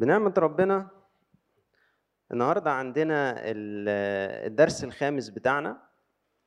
[0.00, 0.88] بنعمة ربنا
[2.32, 3.88] النهاردة عندنا ال-
[4.46, 5.82] الدرس الخامس بتاعنا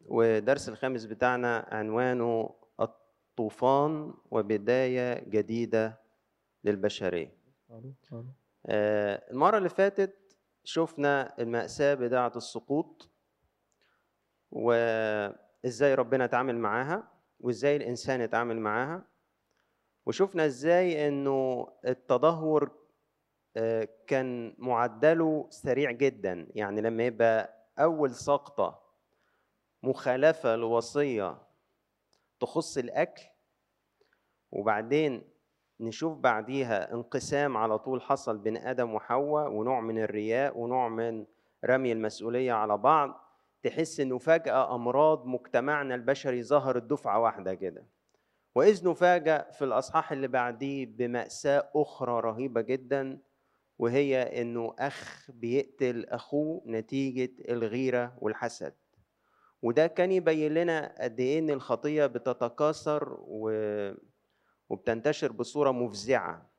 [0.05, 5.99] والدرس الخامس بتاعنا عنوانه الطوفان وبداية جديدة
[6.63, 7.37] للبشرية.
[8.65, 13.09] آه، المرة اللي فاتت شفنا المأساة بتاعة السقوط
[14.51, 17.07] وإزاي ربنا اتعامل معاها
[17.39, 19.05] وإزاي الإنسان اتعامل معاها
[20.05, 22.82] وشفنا إزاي إنه التدهور
[24.07, 26.47] كان معدله سريع جدا.
[26.55, 28.79] يعني لما يبقى أول سقطة
[29.83, 31.37] مخالفة لوصية
[32.39, 33.23] تخص الأكل
[34.51, 35.23] وبعدين
[35.79, 41.25] نشوف بعديها انقسام على طول حصل بين آدم وحواء ونوع من الرياء ونوع من
[41.65, 43.19] رمي المسؤولية على بعض
[43.63, 47.85] تحس إنه فجأة أمراض مجتمعنا البشري ظهرت دفعة واحدة كده.
[48.55, 53.19] وإذ نفاجأ في الأصحاح اللي بعديه بمأساة أخرى رهيبة جدا
[53.79, 58.73] وهي إنه أخ بيقتل أخوه نتيجة الغيرة والحسد.
[59.61, 63.51] وده كان يبين لنا قد إيه إن الخطية بتتكاثر و...
[64.69, 66.53] وبتنتشر بصورة مفزعة.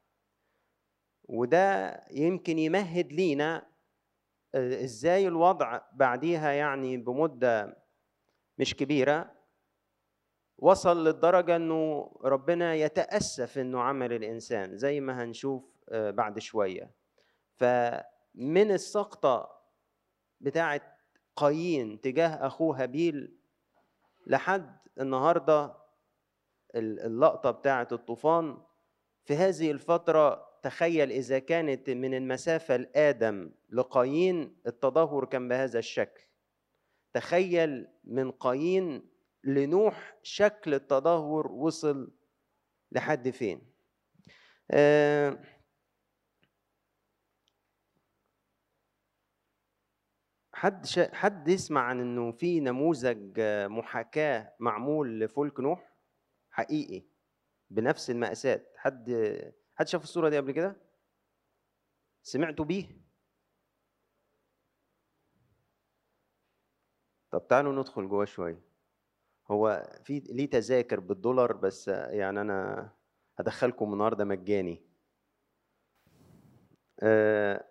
[1.24, 3.66] وده يمكن يمهد لينا
[4.54, 7.84] آه، إزاي الوضع بعديها يعني بمدة
[8.58, 9.34] مش كبيرة
[10.58, 17.03] وصل للدرجة إنه ربنا يتأسف إنه عمل الإنسان زي ما هنشوف آه، بعد شوية.
[17.56, 19.60] فمن السقطة
[20.40, 20.98] بتاعة
[21.36, 23.36] قايين تجاه أخوه هابيل
[24.26, 25.64] لحد النهارده
[26.74, 28.58] ال- اللقطة بتاعة الطوفان
[29.24, 36.22] في هذه الفترة تخيل إذا كانت من المسافة لآدم لقايين التدهور كان بهذا الشكل.
[37.12, 39.08] تخيل من قايين
[39.44, 42.12] لنوح شكل التدهور وصل
[42.92, 43.62] لحد فين.
[44.70, 45.38] آه،
[50.54, 51.14] حد شا...
[51.14, 55.92] حد يسمع عن إنه في نموذج محاكاة معمول لفلك نوح
[56.50, 57.06] حقيقي
[57.70, 59.10] بنفس المأساة حد
[59.74, 60.76] حد شاف الصورة دي قبل كده؟
[62.22, 63.04] سمعتوا بيه؟
[67.30, 68.60] طب تعالوا ندخل جوه شوية
[69.50, 72.90] هو في ليه تذاكر بالدولار بس يعني أنا
[73.38, 74.82] هدخلكم النهاردة مجاني
[77.00, 77.64] آه،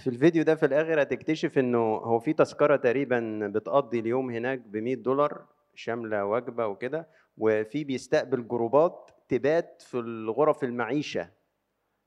[0.00, 4.76] في الفيديو ده في الآخر هتكتشف إنه هو في تذكرة تقريبا بتقضي اليوم هناك ب
[4.76, 7.08] 100 دولار شاملة وجبة وكده
[7.38, 11.28] وفي بيستقبل جروبات تبات في الغرف المعيشة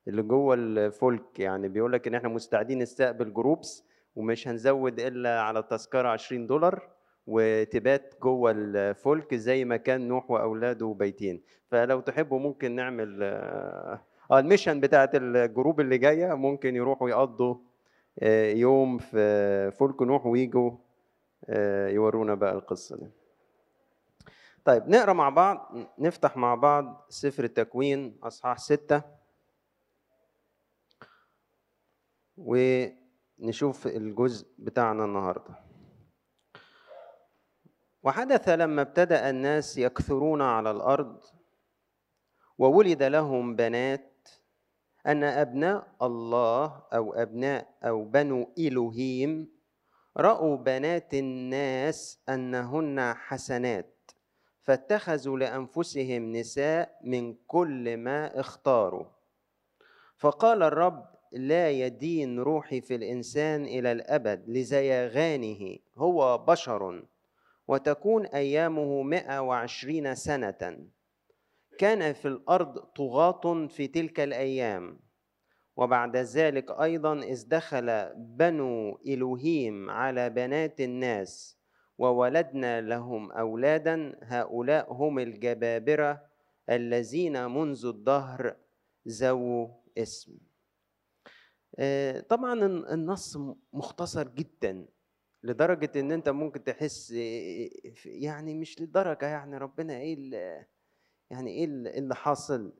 [0.07, 3.83] اللي جوه الفلك يعني بيقول لك إن إحنا مستعدين نستقبل groups
[4.15, 6.89] ومش هنزود إلا على التذكرة 20 دولار
[7.27, 14.01] وتبات جوه الفلك زي ما كان نوح وأولاده بايتين فلو تحبوا ممكن نعمل آه
[14.31, 17.55] آه، ال mission بتاعت ال group اللي جاية ممكن يروحوا يقضوا
[18.55, 20.71] يوم في فلك نوح ويجوا
[21.49, 23.07] آه، يورونا بقى القصة دي.
[24.65, 29.01] طيب نقرأ مع بعض نفتح مع بعض سفر التكوين أصحاح ستة.
[32.37, 35.55] ونشوف الجزء بتاعنا النهارده.
[38.03, 41.23] وحدث لما ابتدأ الناس يكثرون على الأرض
[42.57, 44.18] وولد لهم بنات
[45.09, 49.51] أن أبناء الله أو أبناء أو بنو إلهيم
[50.17, 54.11] رأوا بنات الناس أنهن حسنات
[54.61, 59.05] فاتخذوا لأنفسهم نساء من كل ما اختاروا.
[60.17, 67.03] فقال الرب لا يدين روحي في الإنسان إلى الأبد لزيغانه هو بشر
[67.67, 70.77] وتكون أيامه مائه وعشرين سنة.
[71.79, 74.99] كان في الأرض طغاة في تلك الأيام.
[75.77, 81.57] وبعد ذلك أيضا إذ دخل بنو الوهيم على بنات الناس
[81.97, 86.21] وولدنا لهم أولادا هؤلاء هم الجبابرة
[86.69, 88.55] الذين منذ الدهر
[89.07, 90.37] ذووا اسم.
[91.79, 92.53] آه، طبعا
[92.93, 93.37] النص
[93.73, 94.85] مختصر جدا
[95.43, 97.69] لدرجة إن أنت ممكن تحس آه،
[98.05, 100.15] يعني مش للدرجه يعني ربنا إيه
[101.31, 102.73] يعني إيه ال- اللي حاصل؟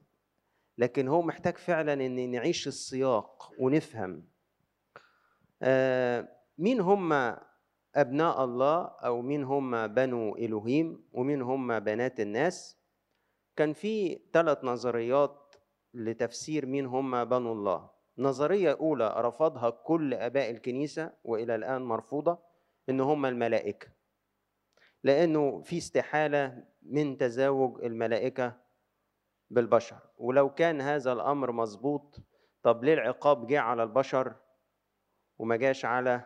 [0.77, 4.23] لكن هو محتاج فعلا إن نعيش السياق ونفهم.
[5.61, 7.13] آه، مين هم
[7.95, 12.77] أبناء الله أو مين هم بنو إلهيم ومين هم بنات الناس؟
[13.55, 15.55] كان في ثلاث نظريات
[15.93, 17.89] لتفسير مين هم بنو الله.
[18.17, 22.39] نظرية أولى رفضها كل آباء الكنيسة وإلى الآن مرفوضة
[22.89, 23.87] إن هم الملائكة.
[25.03, 28.53] لأنه في استحالة من تزاوج الملائكة
[29.49, 29.97] بالبشر.
[30.17, 32.19] ولو كان هذا الأمر مظبوط
[32.63, 34.35] طب ليه العقاب جه على البشر
[35.37, 36.21] وما جاش على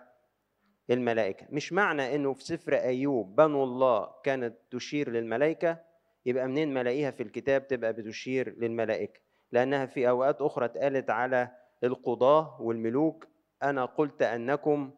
[0.90, 5.80] الملائكة؟ مش معنى إنه في سفر أيوب بنو الله كانت تشير للملائكة
[6.26, 9.22] يبقى منين ملاقيها في الكتاب تبقى بتشير للملائكة؟
[9.52, 11.52] لأنها في أوقات أخرى اتقالت على
[11.84, 13.28] القضاة والملوك
[13.64, 14.92] أنا قلت أنكم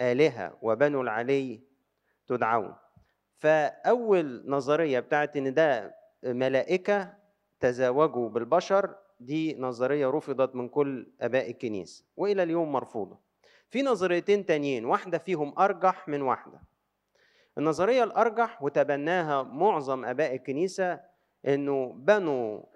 [0.00, 1.60] آلهة وبنو العلي
[2.26, 2.74] تدعون.
[3.36, 5.94] فأول نظرية بتاعت إن ده
[6.24, 7.14] ملائكة
[7.60, 13.18] تزاوجوا بالبشر دي نظرية رفضت من كل آباء الكنيسة وإلى اليوم مرفوضة.
[13.70, 16.60] في نظريتين تانيين واحدة فيهم أرجح من واحدة.
[17.58, 21.00] النظرية الأرجح وتبناها معظم آباء الكنيسة
[21.46, 22.68] إنه بنو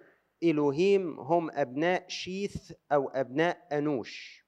[0.43, 4.45] إلوهيم هم أبناء شيث أو أبناء أنوش.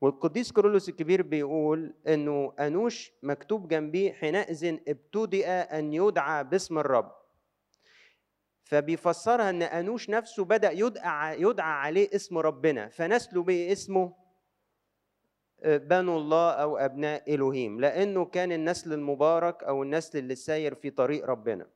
[0.00, 7.12] والقديس كيرلس الكبير بيقول إنه أنوش مكتوب جنبيه حينئذ ابتدأ أن يدعى باسم الرب.
[8.64, 12.88] فبيفسرها إن أنوش نفسه بدأ يدعى يدعى عليه اسم ربنا.
[12.88, 14.12] فنسله باسمه
[15.64, 21.24] بنو الله أو أبناء الوهيم لأنه كان النسل المبارك أو النسل اللي ساير في طريق
[21.24, 21.66] ربنا.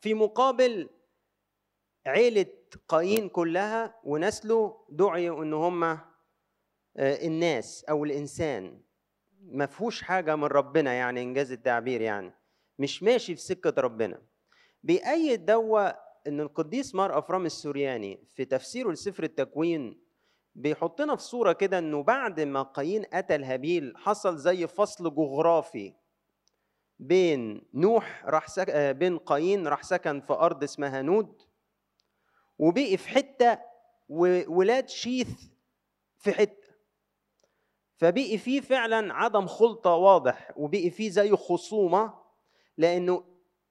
[0.00, 0.88] في مقابل
[2.06, 2.46] عيلة
[2.88, 6.09] قايين كلها ونسله دعيوا إن هم آه،
[6.96, 8.80] الناس أو الإنسان
[9.42, 12.32] ما فيهوش حاجة من ربنا يعني إنجاز التعبير يعني.
[12.78, 14.22] مش ماشي في سكة ربنا.
[14.82, 15.90] بيأيد دوا
[16.28, 20.00] إن القديس مار أفرام السورياني في تفسيره لسفر التكوين
[20.54, 25.94] بيحطنا في صورة كده إنه بعد ما قايين قتل هابيل حصل زي فصل جغرافي
[26.98, 28.70] بين نوح راح سك...
[28.70, 31.42] آه، بين قايين راح سكن في أرض اسمها نود
[32.58, 33.58] وبقي في حتة
[34.08, 35.42] وولاد شيث
[36.18, 36.59] في حتة
[38.00, 42.14] فبقي فيه فعلا عدم خلطة واضح وبقي فيه زي خصومة
[42.76, 43.24] لأنه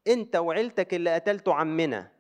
[0.08, 2.12] أنت وعيلتك اللي قتلتوا عمنا.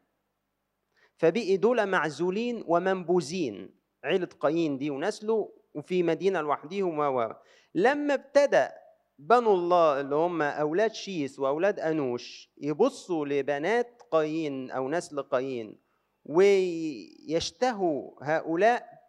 [1.18, 3.80] فبقي دول معزولين ومنبوذين.
[4.04, 7.34] عيلة قايين دي ونسله وفي مدينة لوحديهم و.
[7.76, 8.72] لما ابتدأ
[9.20, 15.80] بنو الله اللي هم أولاد شيث وأولاد أنوش يبصوا لبنات قايين أو نسل قايين
[16.26, 19.00] ويشتهوا هؤلاء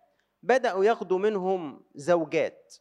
[0.43, 2.75] بدأوا ياخدوا منهم زوجات.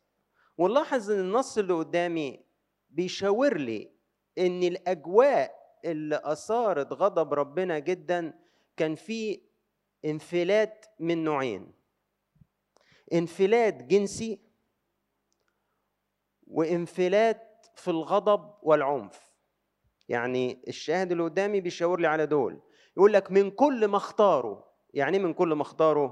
[0.60, 2.46] ونلاحظ إن النص اللي قدامي
[2.90, 3.92] بيشاور لي
[4.38, 8.40] إن الأجواء اللي أثارت غضب ربنا جدا
[8.78, 9.42] كان في
[10.06, 11.74] انفلات من نوعين.
[13.14, 14.40] انفلات جنسي
[16.48, 19.32] وانفلات في الغضب والعنف.
[20.10, 22.62] يعني الشاهد اللي قدامي بيشاور لي على دول.
[22.98, 24.62] يقول لك من كل ما اختاروا
[24.94, 26.12] يعني إيه من كل ما اختاروا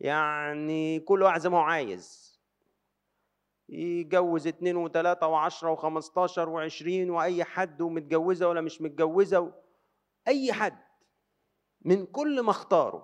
[0.00, 2.27] يعني كل واحد زي ما هو عايز.
[3.68, 9.54] يجوز اتنين وتلاتة وعشرة وخمستاشر وعشرين وأي حد ومتجوزة ولا مش متجوزة.
[10.28, 10.78] أي حد
[11.80, 13.02] من كل ما اختاروا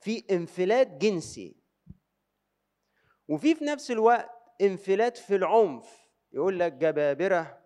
[0.00, 1.56] في انفلات جنسي.
[3.28, 6.00] وفي في نفس الوقت انفلات في العنف.
[6.32, 7.60] يقول لك جبابرة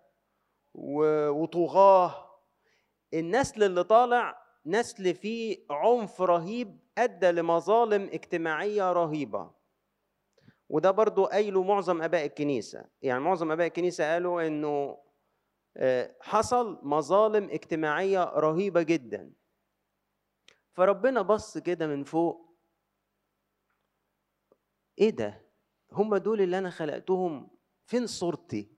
[1.29, 2.25] وطغاة.
[3.13, 9.51] النسل اللي طالع نسل فيه عنف رهيب أدى لمظالم اجتماعية رهيبة.
[10.75, 12.85] وده برضو قايله معظم آباء الكنيسة.
[13.01, 14.97] يعني معظم آباء الكنيسة قالوا إنه
[15.77, 19.33] آه، حصل مظالم اجتماعية رهيبة جدا.
[20.71, 22.55] فربنا بص كده من فوق.
[24.99, 25.41] إيه ده؟
[25.91, 27.49] هم دول اللي أنا خلقتهم
[27.85, 28.71] فين صورتي؟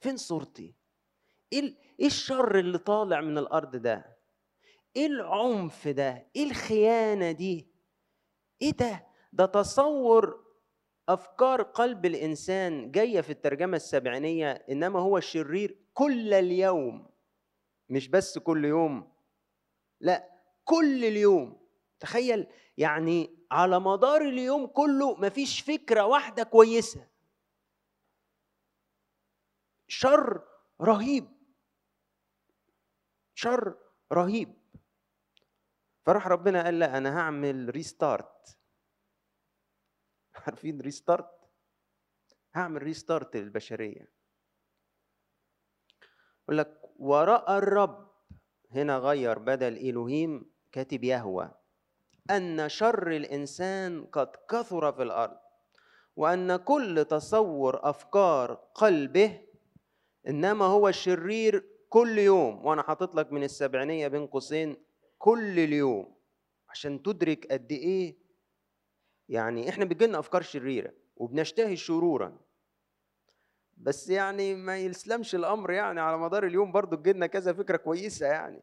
[0.00, 0.74] فين صورتي؟
[1.52, 4.18] إيه إيه الشر اللي طالع من الأرض ده؟
[4.96, 7.68] إيه العنف ده؟ إيه الخيانة دي؟
[8.62, 10.43] إيه ده؟ ده تصور
[11.08, 17.10] أفكار قلب الإنسان جاية في الترجمة السبعينية إنما هو الشرير كل اليوم
[17.88, 19.12] مش بس كل يوم
[20.00, 20.30] لا
[20.64, 21.64] كل اليوم.
[22.00, 22.46] تخيل
[22.78, 27.08] يعني على مدار اليوم كله مفيش فكرة واحدة كويسة.
[29.88, 30.42] شر
[30.80, 31.28] رهيب.
[33.34, 33.76] شر
[34.12, 34.54] رهيب.
[36.06, 38.58] فراح ربنا قال لا أنا هعمل restart
[40.44, 41.30] عارفين restart
[42.54, 44.08] هعمل restart للبشرية.
[46.42, 48.10] يقول لك ورأى الرب
[48.70, 51.50] هنا غير بدل إلوهيم كاتب يهوه
[52.30, 55.36] أن شر الإنسان قد كثر في الأرض
[56.16, 59.40] وأن كل تصور أفكار قلبه
[60.28, 62.66] إنما هو الشرير كل يوم.
[62.66, 64.76] وأنا حاطط لك من السبعينية بين قوسين
[65.18, 66.14] كل اليوم.
[66.68, 68.23] عشان تدرك قد إيه
[69.28, 72.38] يعني إحنا بتجيلنا أفكار شريرة وبنشتهي شرورا.
[73.76, 78.62] بس يعني ما يسلمش الأمر يعني على مدار اليوم برضو تجيلنا كذا فكرة كويسة يعني.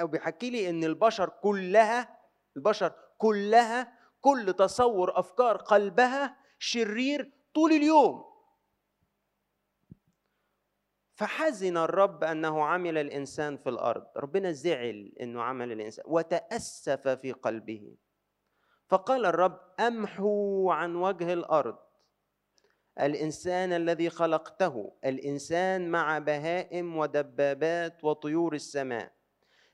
[0.00, 2.18] وبيحكي لي إن البشر كلها
[2.56, 8.24] البشر كلها كل تصور أفكار قلبها شرير طول اليوم.
[11.14, 14.06] فحزن الرب أنه عمل الإنسان في الأرض.
[14.16, 17.96] ربنا زعل إنه عمل الإنسان وتأسف في قلبه.
[18.88, 21.78] فقال الرب أمحو عن وجه الأرض.
[23.00, 29.12] الإنسان الذي خلقته الإنسان مع بهائم ودبابات وطيور السماء.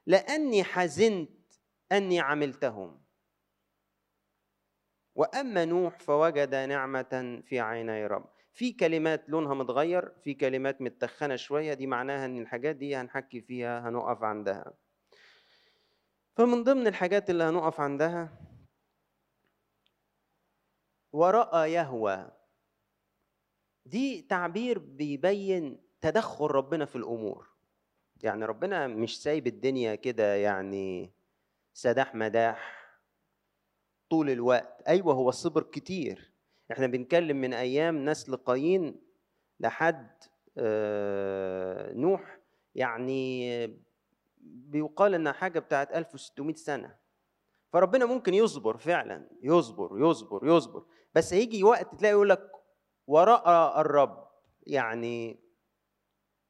[0.06, 1.30] لأني حزنت
[1.92, 3.00] أني عملتهم.
[5.14, 8.24] وأما نوح فوجد نعمة في عيني رب.
[8.52, 13.88] في كلمات لونها متغير في كلمات متخنة شوية دي معناها إن الحاجات دي هنحكي فيها
[13.88, 14.72] هنقف عندها.
[16.36, 18.28] فمن ضمن الحاجات اللي هنقف عندها
[21.14, 22.30] وراى يهوى.
[23.86, 27.48] دي تعبير بيبين تدخل ربنا في الأمور.
[28.22, 31.12] يعني ربنا مش سايب الدنيا كده يعني
[31.74, 32.88] سداح مداح
[34.10, 34.82] طول الوقت.
[34.88, 36.32] أيوه هو صبر كتير.
[36.72, 39.00] إحنا بنتكلم من أيام نسل قايين
[39.60, 40.10] لحد
[40.58, 42.38] آه، نوح.
[42.74, 43.66] يعني
[44.46, 46.96] بيقال إنها حاجة بتاعت 1600 سنة.
[47.72, 49.28] فربنا ممكن يصبر فعلا.
[49.42, 50.84] يصبر يصبر يصبر.
[51.14, 52.50] بس هيجي وقت تلاقي يقول لك
[53.06, 54.24] وراء الرب.
[54.66, 55.40] يعني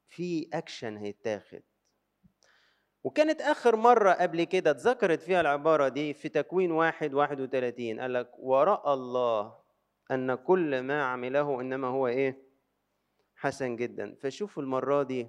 [0.07, 1.61] في اكشن هيتاخد.
[3.03, 8.13] وكانت آخر مرة قبل كده اتذكرت فيها العبارة دي في تكوين واحد واحد وثلاثين قال
[8.13, 9.59] لك وراء الله
[10.11, 12.45] أن كل ما عمله إنما هو إيه؟
[13.35, 14.15] حسن جدا.
[14.15, 15.27] فشوفوا المرة دي.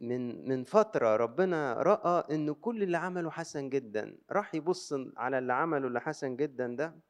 [0.00, 5.52] من من فترة ربنا رأى إن كل اللي عمله حسن جدا راح يبص على اللي
[5.52, 7.00] عمله اللي حسن جدا ده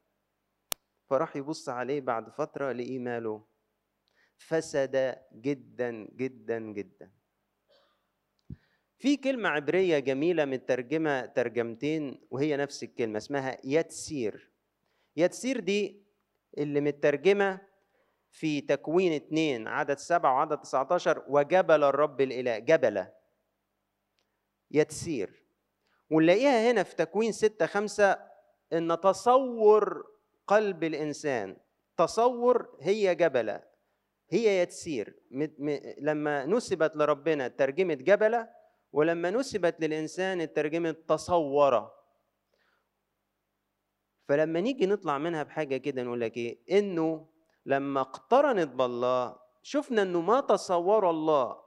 [1.09, 3.45] فراح يبص عليه بعد فترة لقيه ماله
[4.37, 7.11] فسد جدا جدا جدا.
[8.97, 14.51] في كلمة عبرية جميلة مترجمة ترجمتين وهي نفس الكلمة اسمها يتسير.
[15.15, 16.03] يتسير دي
[16.57, 17.61] اللي مترجمة
[18.35, 22.59] في تكوين اتنين عدد سبعة وعدد 19 وجبل الرب الإله.
[22.59, 23.13] جبلة
[24.71, 25.45] يتسير.
[26.11, 28.19] ونلاقيها هنا في تكوين ستة خمسة
[28.73, 30.07] إن تصور
[30.47, 31.57] قلب الإنسان.
[31.97, 33.63] تصور هي جبلة
[34.29, 35.19] هي يتسير.
[35.99, 38.49] لما نسبت لربنا ترجمة جبلة
[38.91, 41.95] ولما نسبت للإنسان ترجمة تصورة
[44.27, 47.34] فلما نيجي نطلع منها بحاجة كده نقول لك إيه؟ إنه
[47.65, 51.61] لما اقترنت بالله شفنا إنه ما تصور الله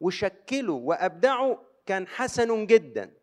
[0.00, 3.14] وشكله وأبدعه كان حسن جدا.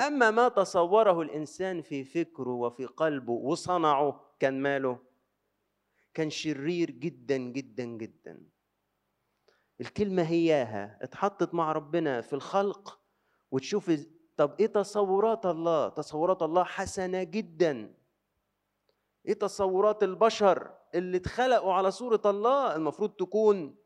[0.00, 4.98] أما ما تصوره الإنسان في فكره وفي قلبه وصنعه كان ماله؟
[6.14, 8.46] كان شرير جدا جدا جدا.
[9.80, 13.00] الكلمة هياها اتحطت مع ربنا في الخلق
[13.50, 13.90] وتشوف
[14.36, 17.94] طب إيه تصورات الله؟ تصورات الله حسنة جدا.
[19.26, 23.76] إيه تصورات البشر اللي اتخلقوا على صورة الله؟ المفروض تكون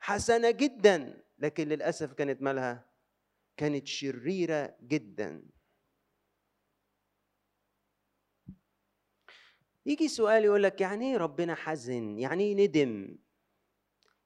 [0.00, 2.90] حسنة جدا لكن للأسف كانت مالها؟
[3.56, 5.42] كانت شريرة جدا.
[9.86, 13.18] يجي سؤال يقول لك يعني إيه ربنا حزن؟ يعني إيه ندم؟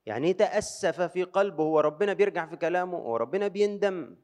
[0.07, 4.17] يعني إيه تأسف في قلبه؟ هو ربنا بيرجع في كلامه هو ربنا بيندم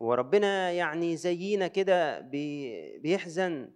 [0.00, 2.20] وربنا يعني زينا كده
[2.98, 3.72] بيحزن.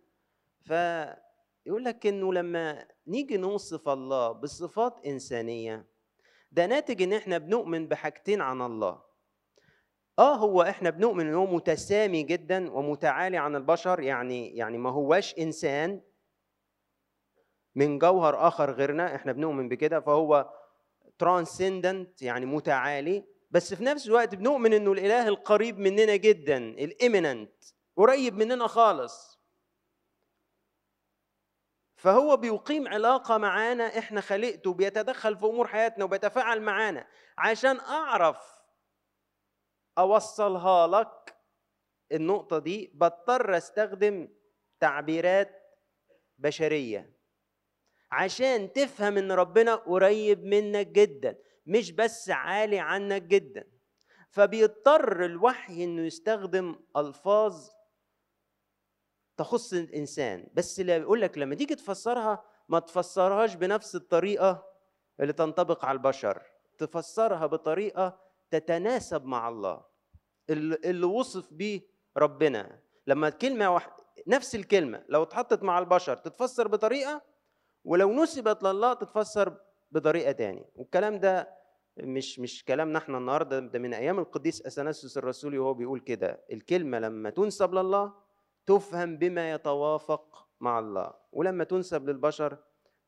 [1.65, 5.87] فيقول لك إنه لما نيجي نوصف الله بصفات إنسانية
[6.53, 9.03] ده ناتج إن إحنا بنؤمن بحاجتين عن الله.
[10.19, 15.35] آه هو إحنا بنؤمن إن هو متسامي جدا ومتعالي عن البشر يعني يعني ما هواش
[15.39, 16.01] إنسان
[17.75, 20.51] من جوهر آخر غيرنا إحنا بنؤمن بكده فهو
[21.19, 23.25] transcendent يعني متعالي.
[23.51, 27.65] بس في نفس الوقت بنؤمن إنه الإله القريب مننا جدا ال immanent
[27.97, 29.34] قريب مننا خالص.
[32.05, 37.07] فهو بيقيم علاقة معانا إحنا خلقته بيتدخل في أمور حياتنا وبيتفاعل معانا.
[37.39, 38.37] عشان أعرف
[39.99, 41.37] أوصلها لك
[42.13, 44.29] النقطة دي بضطر أستخدم
[44.81, 45.63] تعبيرات
[46.39, 47.17] بشرية.
[48.13, 53.65] عشان تفهم إن ربنا قريب منك جدا مش بس عالي عنك جدا.
[54.31, 57.69] فبيضطر الوحي إنه يستخدم ألفاظ
[59.37, 60.47] تخص الإنسان.
[60.55, 64.67] بس بيقول لك لما تيجي تفسرها ما تفسرهاش بنفس الطريقة
[65.21, 66.43] اللي تنطبق على البشر.
[66.79, 68.19] تفسرها بطريقة
[68.51, 69.85] تتناسب مع الله
[70.51, 71.81] اللي وصف بيه
[72.17, 72.79] ربنا.
[73.07, 73.95] لما كلمة واحدة
[74.27, 77.23] نفس الكلمة لو اتحطت مع البشر تتفسر بطريقة
[77.85, 79.57] ولو نسبت لله تتفسر
[79.93, 80.67] بطريقة تاني.
[80.77, 81.49] والكلام ده
[81.97, 86.45] مش مش كلامنا إحنا النهارده ده من أيام القديس أثناسيوس الرسولي وهو بيقول كده.
[86.53, 88.24] الكلمة لما تنسب لله
[88.67, 91.13] تفهم بما يتوافق مع الله.
[91.33, 92.59] ولما تنسب للبشر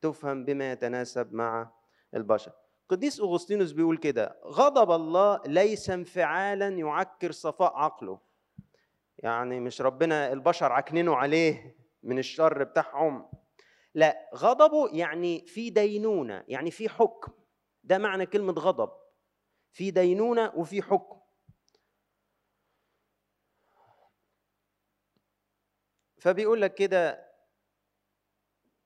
[0.00, 1.72] تفهم بما يتناسب مع
[2.14, 2.52] البشر.
[2.88, 8.20] قديس أغسطينوس بيقول كده غضب الله ليس انفعالا يعكر صفاء عقله.
[9.18, 13.28] يعني مش ربنا البشر عكننوا عليه من الشر بتاعهم.
[13.94, 17.32] لا غضبه يعني في دينونة يعني في حكم.
[17.84, 18.90] ده معنى كلمة غضب.
[19.72, 21.16] في دينونة وفي حكم.
[26.26, 27.26] فبيقول لك كده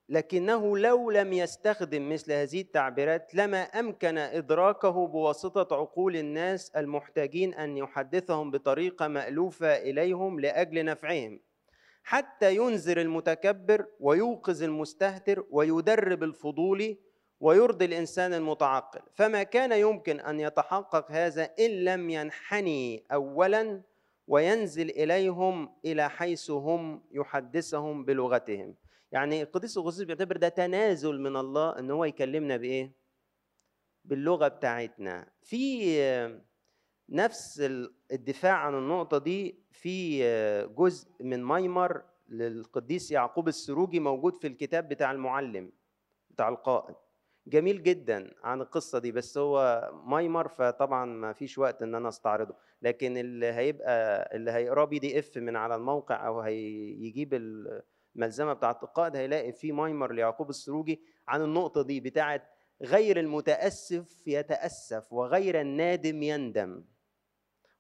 [0.09, 7.77] لكنه لو لم يستخدم مثل هذه التعبيرات لما أمكن إدراكه بواسطة عقول الناس المحتاجين أن
[7.77, 11.41] يحدثهم بطريقة مألوفة إليهم لأجل نفعهم
[12.03, 16.99] حتى ينذر المتكبر ويوقظ المستهتر ويدرب الفضولي
[17.41, 19.01] ويرضي الإنسان المتعقل.
[19.15, 23.83] فما كان يمكن أن يتحقق هذا إن لم ينحني اولا
[24.31, 28.75] وينزل إليهم إلى حيث هم يحدثهم بلغتهم.
[29.13, 32.93] يعني القديس اغسطس بيعتبر ده تنازل من الله إن هو يكلمنا بإيه؟
[34.05, 35.29] باللغة بتاعتنا.
[35.43, 35.95] في
[37.09, 37.61] نفس
[38.13, 40.23] الدفاع عن النقطة دي في
[40.79, 45.73] جزء من مايمر للقديس يعقوب السروجي موجود في الكتاب بتاع المعلم
[46.31, 46.95] بتاع القائد.
[47.47, 52.55] جميل جدا عن القصة دي بس هو مايمر فطبعا ما فيش وقت إن أنا أستعرضه.
[52.83, 57.35] لكن اللي هيبقى اللي هيقراه PDF من على الموقع أو هيجيب
[58.15, 62.43] الملزمة بتاعة القائد هيلاقي في ميمر ليعقوب السروجي عن النقطة دي بتاعة
[62.83, 66.85] غير المتأسف يتأسف وغير النادم يندم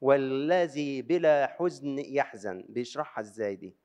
[0.00, 2.64] والذي بلا حزن يحزن.
[2.69, 3.76] بيشرحها إزاي دي؟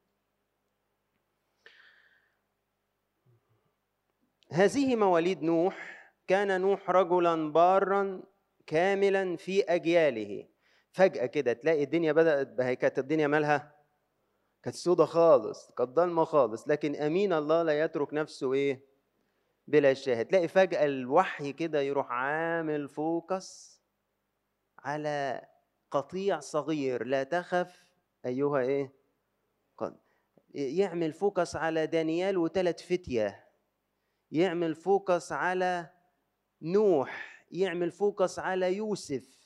[4.55, 8.24] هذه مواليد نوح كان نوح رجلا بارا
[8.67, 10.47] كاملا في أجياله.
[10.91, 13.75] فجأة كده تلاقي الدنيا بدأت هي كانت الدنيا مالها؟
[14.63, 16.67] كانت سودة خالص كانت ضلمة خالص.
[16.67, 18.85] لكن أمين الله لا يترك نفسه إيه؟
[19.68, 20.25] بلا شاهد.
[20.25, 23.81] تلاقي فجأة الوحي كده يروح عامل focus
[24.79, 25.41] على
[25.91, 27.03] قطيع صغير.
[27.03, 27.94] لا تخف
[28.25, 28.94] أيها إيه؟
[29.77, 29.98] قد
[30.53, 33.45] يعمل focus على دانيال وثلاث فتية.
[34.31, 35.92] يعمل focus على
[36.61, 39.46] نوح يعمل focus على يوسف.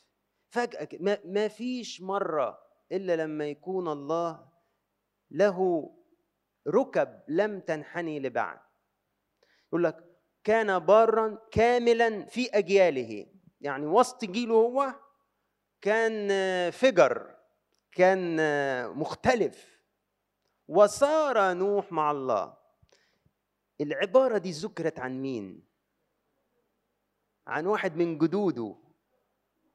[0.50, 0.90] فجأة
[1.26, 2.60] ما فيش مرة
[2.92, 4.50] إلا لما يكون الله
[5.32, 5.90] له
[6.68, 8.60] ركب لم تنحني لبعل.
[9.68, 10.06] يقول لك
[10.44, 13.26] كان بارا كاملا في أجياله.
[13.62, 14.94] يعني وسط جيله هو
[15.82, 16.30] كان
[16.72, 17.36] فجر
[17.92, 18.38] كان
[18.98, 19.80] مختلف.
[20.68, 22.59] وصار نوح مع الله.
[23.82, 25.64] العبارة دي ذكرت عن مين؟
[27.48, 28.76] عن واحد من جدوده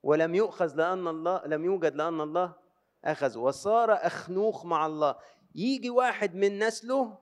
[0.03, 2.57] ولم يؤخذ لأن الله لم يوجد لأن الله
[3.05, 5.19] أخذ وصار أخنوخ مع الله.
[5.55, 7.19] يجي واحد من نسله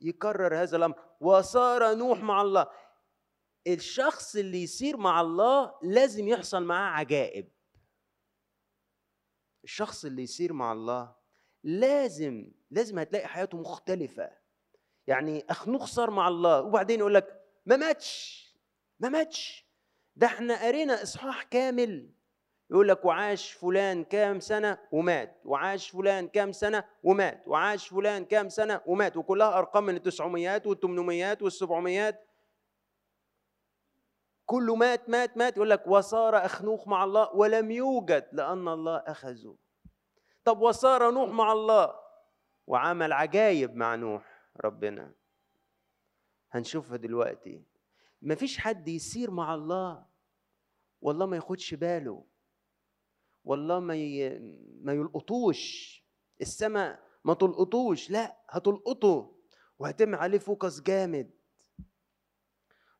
[0.00, 2.66] يكرر هذا الأمر وصار نوح مع الله.
[3.66, 7.48] الشخص اللي يصير مع الله لازم يحصل معاه عجائب.
[9.64, 11.14] الشخص اللي يصير مع الله
[11.64, 14.41] لازم لازم هتلاقي حياته مختلفة.
[15.06, 18.42] يعني أخنوخ صار مع الله وبعدين يقول لك ما ماتش
[19.00, 19.66] ما ماتش.
[20.16, 22.10] ده إحنا قرينا إصحاح كامل.
[22.70, 28.48] يقول لك وعاش فلان كام سنة ومات وعاش فلان كام سنة ومات وعاش فلان كام
[28.48, 32.28] سنة ومات وكلها أرقام من التسعميات والثمانميات والسبعميات.
[34.46, 35.56] كله مات مات مات.
[35.56, 39.56] يقول لك وصار أخنوخ مع الله ولم يوجد لأن الله أخذه.
[40.44, 41.94] طب وصار نوح مع الله
[42.66, 44.31] وعمل عجايب مع نوح.
[44.60, 45.14] ربنا.
[46.50, 47.64] هنشوفها دلوقتي.
[48.22, 50.06] مفيش حد يسير مع الله
[51.00, 52.24] والله ما ياخدش باله
[53.44, 54.38] والله ما ي...
[54.82, 55.92] ما يلقطوش.
[56.40, 59.36] السماء ما تلقطوش لا هتلقطه
[59.78, 61.30] وهتم عليه فوكس جامد.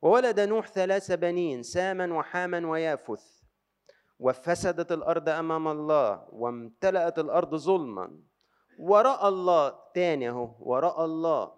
[0.02, 3.42] وولد نوح ثلاث بنين ساما وحاما ويافث.
[4.18, 8.22] وفسدت الأرض أمام الله وامتلأت الأرض ظلما.
[8.78, 9.78] وراى الله.
[9.94, 11.52] تاني اهو وراى الله.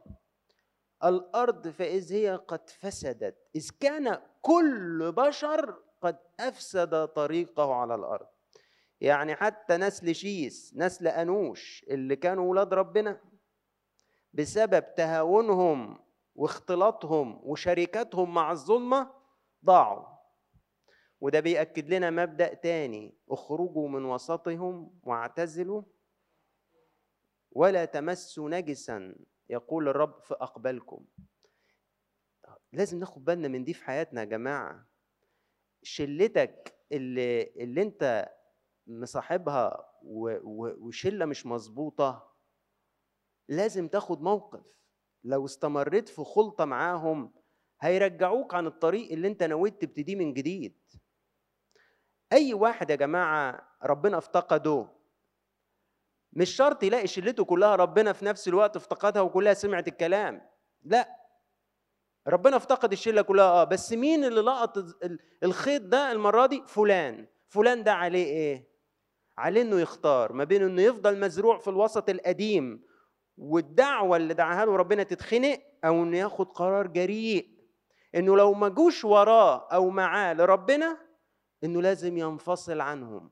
[1.04, 8.26] الأرض فإذ هي قد فسدت إذ كان كل بشر قد أفسد طريقه على الأرض.
[9.00, 13.20] يعني حتى نسل شيس نسل أنوش اللي كانوا ولاد ربنا
[14.32, 15.98] بسبب تهاونهم
[16.34, 19.10] واختلاطهم وشركتهم مع الظلمة
[19.64, 20.14] ضاعوا.
[21.20, 25.82] وده بيأكد لنا مبدأ تاني اخرجوا من وسطهم واعتزلوا
[27.54, 29.14] ولا تمسوا نجسا.
[29.50, 31.04] يقول الرب في أقبالكم
[32.72, 34.86] لازم ناخد بالنا من دي في حياتنا يا جماعة.
[35.82, 38.28] شلتك اللي اللي انت
[38.86, 42.34] مصاحبها وشلة مش مظبوطة
[43.48, 44.64] لازم تاخد موقف.
[45.24, 47.34] لو استمريت في خلطة معاهم
[47.80, 50.80] هيرجعوك عن الطريق اللي انت نويت تبتديه من جديد.
[52.32, 54.88] أي واحد يا جماعة ربنا افتقده
[56.36, 60.42] مش شرط يلاقي شلته كلها ربنا في نفس الوقت افتقدها وكلها سمعت الكلام.
[60.84, 61.08] لا.
[62.28, 63.44] ربنا افتقد الشلة كلها.
[63.44, 64.84] آه بس مين اللي لقط
[65.42, 67.26] الخيط ده المرة دي؟ فلان.
[67.48, 68.68] فلان ده عليه إيه؟
[69.38, 72.82] عليه إنه يختار ما بين إنه يفضل مزروع في الوسط القديم
[73.38, 77.54] والدعوة اللي دعاها له ربنا تتخنق أو إنه ياخد قرار جريء.
[78.14, 80.98] إنه لو ما جوش وراه أو معاه لربنا
[81.64, 83.30] إنه لازم ينفصل عنهم.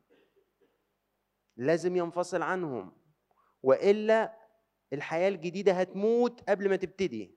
[1.56, 2.92] لازم ينفصل عنهم
[3.62, 4.36] وإلا
[4.92, 7.34] الحياة الجديدة هتموت قبل ما تبتدي.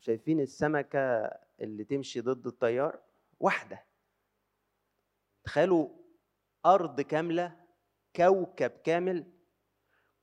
[0.00, 3.00] شايفين السمكة اللي تمشي ضد التيار؟
[3.40, 3.84] واحدة.
[5.44, 5.88] تخيلوا
[6.66, 7.60] أرض كاملة
[8.16, 9.32] كوكب كامل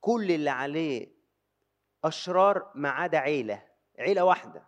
[0.00, 1.12] كل اللي عليه
[2.04, 4.66] أشرار ما عدا عيلة عيلة واحدة.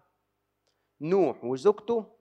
[1.01, 2.16] نوح وزوجته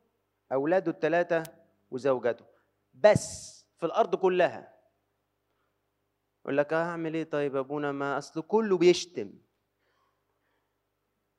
[0.52, 1.44] أولاده الثلاثه
[1.92, 2.46] وزوجته
[2.94, 4.73] بس في الأرض كلها.
[6.46, 9.34] يقول لك هعمل إيه؟ طيب أبونا ما أصل كله بيشتم.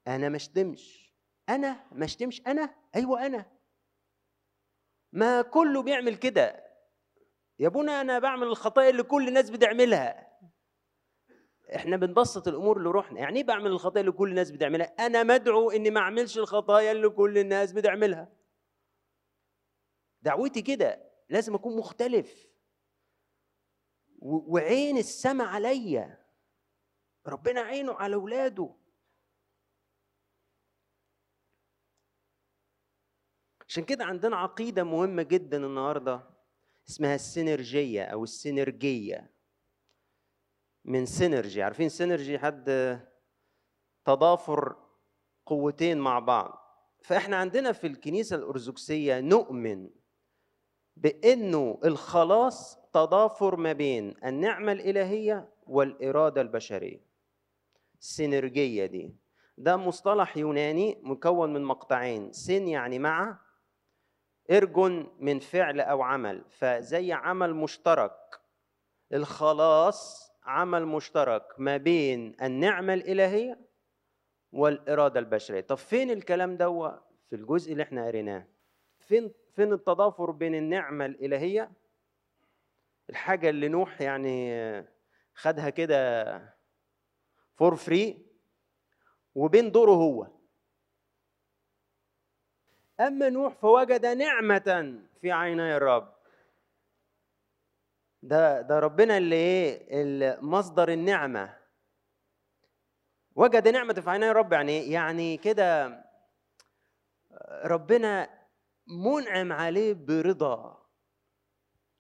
[0.07, 1.15] أنا ما أشتمش.
[1.49, 3.51] أنا ما أشتمش أنا؟ أيوه أنا.
[5.13, 6.65] ما كله بيعمل كده.
[7.59, 10.39] يا أبونا أنا بعمل الخطايا اللي كل الناس بتعملها.
[11.77, 15.91] إحنا بنبسط الأمور لروحنا يعني إيه بعمل الخطايا اللي كل الناس بتعملها؟ أنا مدعو إني
[15.91, 18.33] ما أعملش الخطايا اللي كل الناس بتعملها.
[20.23, 21.11] دعوتي كده.
[21.29, 22.54] لازم أكون مختلف.
[24.25, 26.25] وعين السماء عليا.
[27.27, 28.75] ربنا عينه على اولاده
[33.69, 36.31] عشان كده عندنا عقيدة مهمة جدا النهارده
[36.89, 39.31] اسمها السينرجية أو السينرجية.
[40.85, 43.01] من synergy عارفين synergy حد
[44.05, 44.77] تضافر
[45.47, 46.65] قوتين مع بعض.
[47.03, 49.91] فإحنا عندنا في الكنيسة الارثوذكسيه نؤمن
[50.97, 57.01] بإنه الخلاص تضافر ما بين النعمة الإلهية والإرادة البشرية.
[58.01, 59.15] السينرجيه دي.
[59.59, 62.33] ده مصطلح يوناني مكون من مقطعين.
[62.33, 63.39] سين يعني مع
[64.51, 66.45] ارجن من فعل أو عمل.
[66.49, 68.41] فزي عمل مشترك.
[69.13, 73.61] الخلاص عمل مشترك ما بين النعمة الإلهية
[74.53, 75.61] والإرادة البشرية.
[75.61, 78.47] طب فين الكلام ده في الجزء اللي إحنا قريناه.
[78.99, 81.71] فين فين التضافر بين النعمة الإلهية
[83.11, 84.55] الحاجة اللي نوح يعني
[85.35, 86.55] خدها كده
[87.57, 88.27] for free
[89.35, 90.27] وبين دوره هو.
[93.01, 96.15] أما نوح فوجد نعمة في عيني الرب.
[98.23, 101.57] ده ده ربنا اللي إيه مصدر النعمة.
[103.37, 106.01] وجد نعمة في عيني الرب يعني يعني كده
[107.65, 108.31] ربنا
[108.87, 110.84] منعم عليه برضا.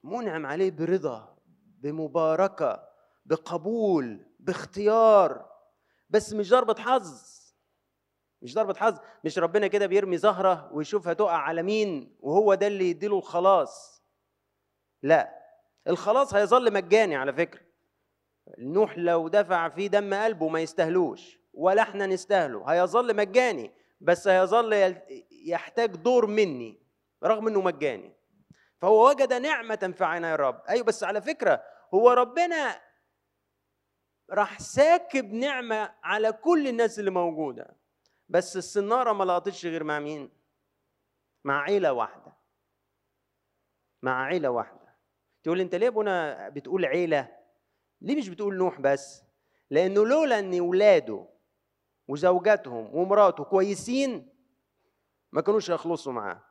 [0.05, 1.37] منعم عليه برضا
[1.81, 2.88] بمباركة
[3.27, 5.51] بقبول باختيار.
[6.11, 7.35] بس مش ضربة حظ
[8.43, 12.90] مش ضربة حظ مش ربنا كده بيرمي زهرة ويشوفها تقع على مين وهو ده اللي
[12.90, 14.03] يديله الخلاص.
[15.03, 15.38] لا
[15.88, 17.61] الخلاص هيظل مجاني على فكرة.
[18.59, 22.64] نوح لو دفع فيه دم قلبه ما يستاهلوش ولا إحنا نستاهله.
[22.73, 24.97] هيظل مجاني بس هيظل
[25.31, 26.79] يحتاج دور مني
[27.25, 28.13] رغم انه مجاني.
[28.85, 31.62] فهو وجد نعمة في عيني الرب أيوة بس على فكرة
[31.94, 32.81] هو ربنا
[34.31, 37.77] راح ساكب نعمة على كل الناس اللي موجودة
[38.29, 40.31] بس السنارة ما لقطتش غير مع مين؟
[41.44, 42.37] مع عيلة واحدة
[44.03, 44.97] مع عيلة واحدة
[45.42, 47.37] تقول أنت ليه أبونا بتقول عيلة؟
[48.01, 49.23] ليه مش بتقول نوح بس؟
[49.70, 51.29] لأنه لولا إن ولاده
[52.09, 54.29] وزوجاتهم ومراته كويسين
[55.33, 56.44] ما كانوش يخلصوا معاه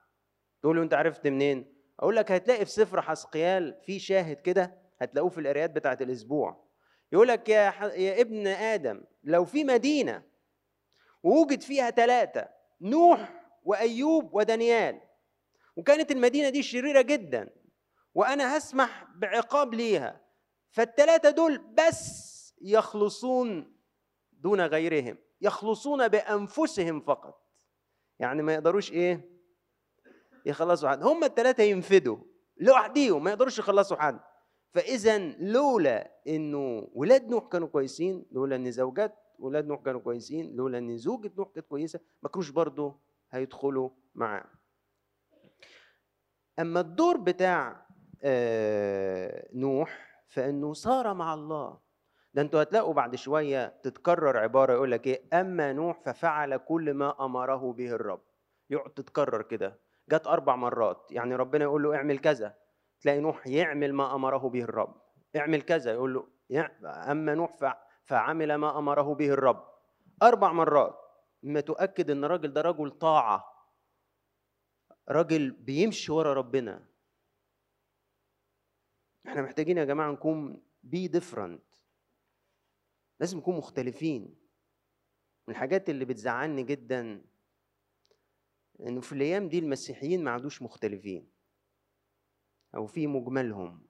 [0.62, 1.73] تقول له أنت عرفت منين
[2.04, 6.64] أقول لك هتلاقي في سفر حسقيال في شاهد كده هتلاقوه في القرايات بتاعة الأسبوع.
[7.12, 7.84] يقول لك يا, ح...
[7.84, 10.24] يا ابن آدم لو في مدينة
[11.24, 12.50] ووجد فيها ثلاثة
[12.82, 15.02] نوح وأيوب ودانيال
[15.76, 17.50] وكانت المدينة دي شريرة جدا
[18.16, 20.22] وأنا هسمح بعقاب ليها
[20.72, 23.78] فالثلاثه دول بس يخلصون
[24.32, 27.48] دون غيرهم يخلصون بأنفسهم فقط.
[28.20, 29.33] يعني ما يقدروش إيه؟
[30.46, 32.18] يخلصوا حد هم الثلاثه ينفدوا
[32.58, 34.20] لوحديهم ما يقدروش يخلصوا حد
[34.74, 40.78] فإذا لولا إنه ولاد نوح كانوا كويسين لولا إن زوجات ولاد نوح كانوا كويسين لولا
[40.78, 43.00] إن زوجة نوح كانت كويسة ما كانوش برضه
[43.32, 44.46] هيدخلوا معاه
[46.60, 47.86] أما الدور بتاع
[48.24, 51.80] آه، نوح فإنه صار مع الله.
[52.34, 57.26] ده أنتوا هتلاقوا بعد شوية تتكرر عبارة يقول لك إيه؟ أما نوح ففعل كل ما
[57.26, 58.22] أمره به الرب.
[58.70, 59.80] يقعد تتكرر كده.
[60.10, 61.12] جت أربع مرات.
[61.12, 62.58] يعني ربنا يقول له اعمل كذا.
[63.00, 65.02] تلاقي نوح يعمل ما أمره به الرب.
[65.36, 65.92] اعمل كذا.
[65.92, 66.28] يقول له
[67.12, 69.74] أما نوح فعمل ما أمره به الرب.
[70.24, 71.00] أربع مرات.
[71.44, 73.54] ما تؤكد إن الراجل ده رجل طاعة.
[75.10, 76.88] راجل بيمشي ورا ربنا.
[79.28, 81.76] إحنا محتاجين يا جماعة نكون بي ديفرنت
[83.20, 84.40] لازم نكون مختلفين.
[85.48, 87.26] من الحاجات اللي بتزعلني جدا
[88.80, 91.32] إنه في الأيام دي المسيحيين ما عادوش مختلفين.
[92.76, 93.88] أو في مجملهم.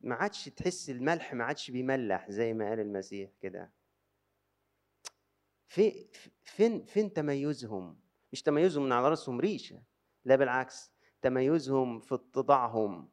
[0.00, 3.72] ما عادش تحس الملح ما عادش بيملح زي ما قال المسيح كده.
[5.68, 6.08] في
[6.42, 8.00] فين فين تميزهم؟
[8.32, 9.82] مش تميزهم من على رأسهم ريشة.
[10.24, 10.92] لا بالعكس
[11.22, 13.08] تميزهم في اتضاعهم.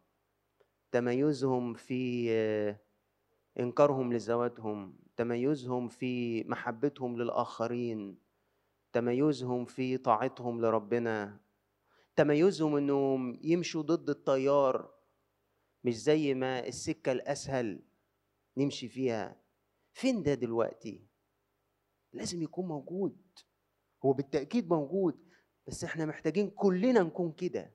[0.91, 2.29] تميزهم في
[3.59, 4.99] إنكارهم لذواتهم.
[5.15, 8.26] تميزهم في محبتهم للآخرين.
[8.93, 11.39] تميزهم في طاعتهم لربنا.
[12.15, 14.93] تميزهم إنهم يمشوا ضد التيار
[15.83, 17.83] مش زي ما السكة الأسهل
[18.57, 19.41] نمشي فيها.
[19.93, 21.07] فين ده دلوقتي؟
[22.13, 23.39] لازم يكون موجود.
[24.05, 25.29] هو بالتأكيد موجود
[25.67, 27.73] بس إحنا محتاجين كلنا نكون كده.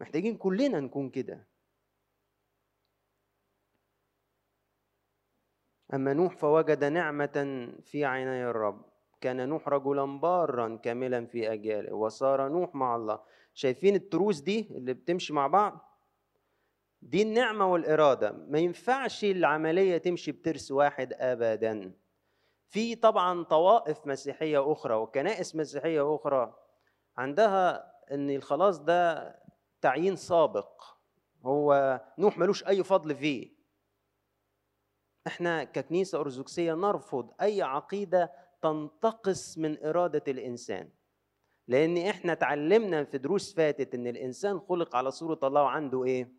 [0.00, 1.48] محتاجين كلنا نكون كده.
[5.94, 8.93] أما نوح فوجد نعمة في عيني الرب.
[9.24, 13.20] كان نوح رجلا بارا كاملا في أجياله وصار نوح مع الله.
[13.54, 16.00] شايفين التروس دي اللي بتمشي مع بعض؟
[17.02, 18.32] دي النعمة والإرادة.
[18.32, 21.92] ما ينفعش العملية تمشي بترس واحد أبدا.
[22.68, 26.54] في طبعا طوائف مسيحية أخرى وكنائس مسيحية أخرى
[27.16, 29.34] عندها أن الخلاص ده
[29.80, 30.82] تعيين سابق.
[31.42, 33.54] هو نوح ملوش أي فضل فيه.
[35.26, 40.88] إحنا ككنيسة أرثوذكسية نرفض أي عقيدة تنتقص من إرادة الإنسان.
[41.68, 46.32] لأن إحنا اتعلمنا في دروس فاتت إن الإنسان خلق على صورة الله وعنده إيه؟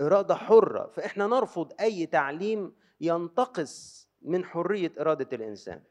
[0.00, 0.86] إرادة حرة.
[0.86, 5.82] فإحنا نرفض أي تعليم ينتقص من حرية إرادة الإنسان.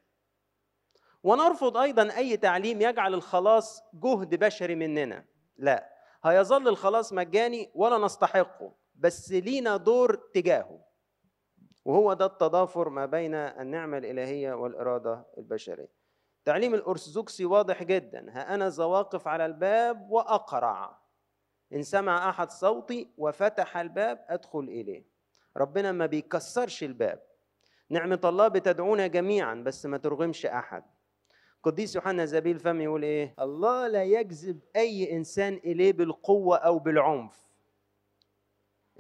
[1.24, 5.26] ونرفض أيضا أي تعليم يجعل الخلاص جهد بشري مننا.
[5.58, 5.90] لا
[6.24, 10.80] هيظل الخلاص مجاني ولا نستحقه بس لينا دور تجاهه.
[11.86, 15.90] وهو ده التضافر ما بين النعمة الإلهية والإرادة البشرية.
[16.46, 18.26] تعليم الأرثوذكسي واضح جدا.
[18.30, 20.98] ها أنا زواقف على الباب وأقرع.
[21.74, 25.04] إن سمع أحد صوتي وفتح الباب أدخل إليه.
[25.58, 27.22] ربنا ما بيكسرش الباب.
[27.90, 30.84] نعمة الله بتدعونا جميعا بس ما ترغمش أحد.
[31.64, 37.55] قديس يوحنا زبيل فم يقول إيه؟ الله لا يجذب أي إنسان إليه بالقوة أو بالعنف.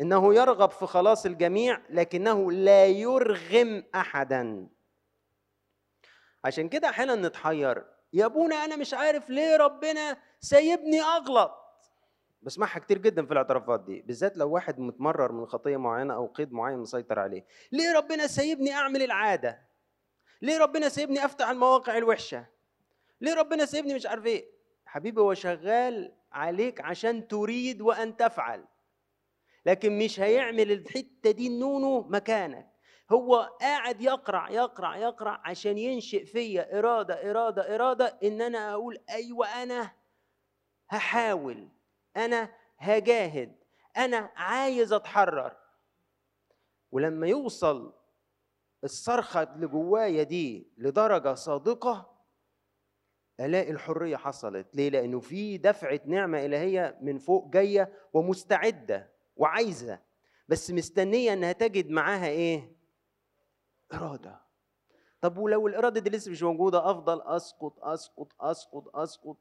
[0.01, 4.67] إنه يرغب في خلاص الجميع لكنه لا يرغم احدا.
[6.45, 11.51] عشان كده أحيانا نتحير يا أبونا أنا مش عارف ليه ربنا سايبني أغلط.
[12.41, 16.53] بسمعها كتير جدا في الاعترافات دي بالذات لو واحد متمرر من خطية معينة أو قيد
[16.53, 17.45] معين مسيطر عليه.
[17.71, 19.61] ليه ربنا سايبني أعمل العادة؟
[20.41, 22.45] ليه ربنا سايبني أفتح المواقع الوحشة؟
[23.21, 24.45] ليه ربنا سايبني مش عارف إيه؟
[24.85, 28.65] حبيبي هو شغال عليك عشان تريد وأن تفعل.
[29.65, 32.71] لكن مش هيعمل الحتة دي نونو مكانك.
[33.11, 39.47] هو قاعد يقرع يقرع يقرع عشان ينشئ فيا إرادة إرادة إرادة إن أنا أقول أيوه
[39.63, 39.91] أنا
[40.89, 41.69] هحاول
[42.17, 43.55] أنا هجاهد
[43.97, 45.57] أنا عايز أتحرر.
[46.91, 47.93] ولما يوصل
[48.83, 52.15] الصرخة اللي جوايا دي لدرجة صادقة
[53.39, 54.75] ألاقي الحرية حصلت.
[54.75, 59.99] ليه؟ لأنه في دفعة نعمة إلهية من فوق جاية ومستعدة وعايزة
[60.47, 62.75] بس مستنية إنها تجد معاها إيه؟
[63.93, 64.41] إرادة.
[65.21, 69.37] طب ولو الإرادة دي لسه مش موجودة أفضل أسقط أسقط أسقط أسقط.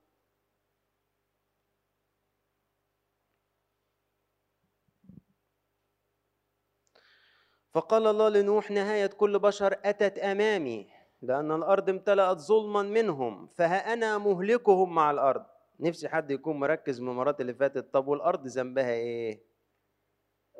[7.72, 10.90] فقال الله لنوح نهاية كل بشر أتت أمامي
[11.22, 15.44] لأن الأرض امتلأت ظلما منهم فها أنا مهلكهم مع الأرض.
[15.80, 17.92] نفسي حد يكون مركز من المرات اللي فاتت.
[17.94, 19.53] طب والأرض ذنبها إيه؟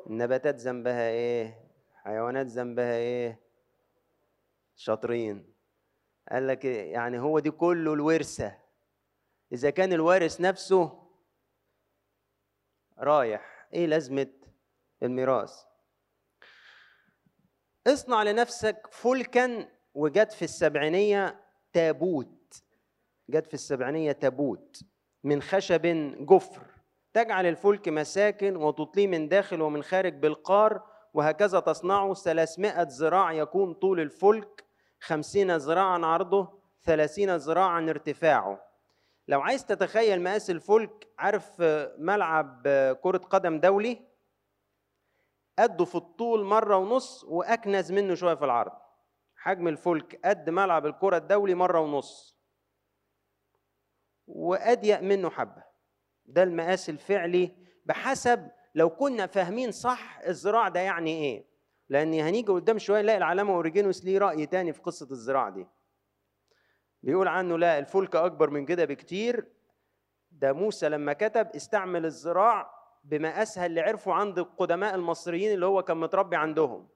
[0.07, 1.61] النباتات ذنبها إيه؟
[1.93, 3.39] حيوانات ذنبها إيه؟
[4.75, 5.53] شاطرين.
[6.31, 8.57] قال لك؟ يعني هو دي كله الورثة.
[9.51, 11.07] إذا كان الوارث نفسه
[12.97, 14.31] رايح إيه لازمة
[15.03, 15.63] الميراث؟
[17.87, 21.41] اصنع لنفسك فلكا وجت في السبعينية
[21.73, 22.63] تابوت.
[23.29, 24.81] جت في السبعينية تابوت
[25.23, 25.81] من خشب
[26.25, 26.74] جفر.
[27.15, 33.99] تجعل الفلك مساكن وتطليه من داخل ومن خارج بالقار وهكذا تصنعه 300 ذراع يكون طول
[33.99, 34.65] الفلك
[34.99, 38.61] 50 ذراعا عرضه 30 ذراعا ارتفاعه.
[39.27, 41.61] لو عايز تتخيل مقاس الفلك عارف
[41.97, 42.67] ملعب
[43.03, 44.01] كرة قدم دولي؟
[45.59, 48.77] قده في الطول مرة ونص وأكنز منه شوية في العرض.
[49.35, 52.37] حجم الفلك قد ملعب الكرة الدولي مرة ونص.
[54.27, 55.64] وأضيق منه حبة.
[56.25, 57.51] ده المقاس الفعلي
[57.85, 61.45] بحسب لو كنا فاهمين صح الزراع ده يعني إيه.
[61.89, 65.67] لأن هنيجي قدام شوية نلاقي العلامة اوريجينوس ليه رأي تاني في قصة الزراع دي.
[67.03, 69.47] بيقول عنه لا الفلك أكبر من كده بكتير.
[70.31, 72.71] ده موسى لما كتب استعمل الزراع
[73.03, 76.87] بمقاسها اللي عرفوا عند القدماء المصريين اللي هو كان متربي عندهم.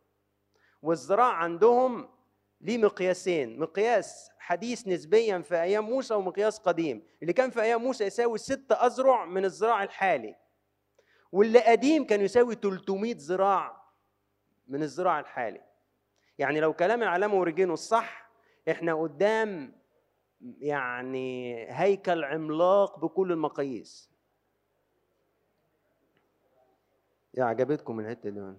[0.82, 2.10] والزراع عندهم
[2.62, 7.04] ليه مقياسين مقياس حديث نسبيا في أيام موسى ومقياس قديم.
[7.22, 10.36] اللي كان في أيام موسى يساوي ست اذرع من الزراع الحالي.
[11.32, 13.82] واللي قديم كان يساوي 300 ذراع
[14.68, 15.62] من الزراع الحالي.
[16.38, 18.30] يعني لو كلام العلامة أوريجينو الصح
[18.70, 19.76] إحنا قدام
[20.60, 24.10] يعني هيكل عملاق بكل المقاييس.
[27.34, 28.54] يا عجبتكم الحتة دي؟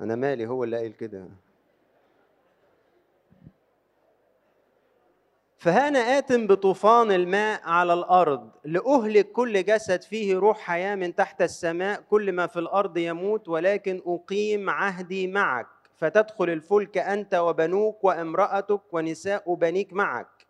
[0.00, 1.28] أنا مالي هو اللي قايل كده.
[5.58, 12.00] فهانا آت بطوفان الماء على الأرض لأهلك كل جسد فيه روح حياة من تحت السماء
[12.00, 15.66] كل ما في الأرض يموت ولكن أقيم عهدي معك.
[15.96, 20.46] فتدخل الفلك أنت وبنوك وامرأتك ونساء بنيك معك.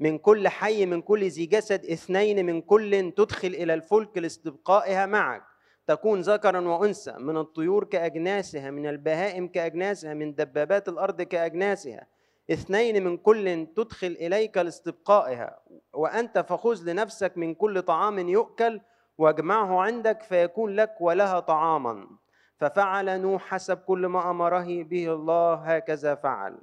[0.00, 5.53] من كل حي من كل ذي جسد اثنين من كل تدخل إلى الفلك لاستبقائها معك.
[5.86, 12.06] تكون ذكرا وأنثى من الطيور كأجناسها من البهائم كأجناسها من دبابات الأرض كأجناسها.
[12.50, 15.60] اثنين من كل تدخل إليك لاستبقائها.
[15.92, 18.80] وأنت فخذ لنفسك من كل طعام يؤكل
[19.18, 22.08] واجمعه عندك فيكون لك ولها طعاما.
[22.56, 26.58] ففعل نوح حسب كل ما أمره به الله هكذا فعل.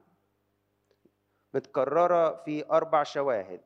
[1.54, 3.62] متكررة في أربع شواهد.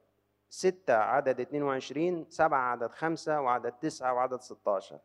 [0.50, 5.00] ستة عدد 22 سبعة عدد خمسة وعدد تسعة وعدد 16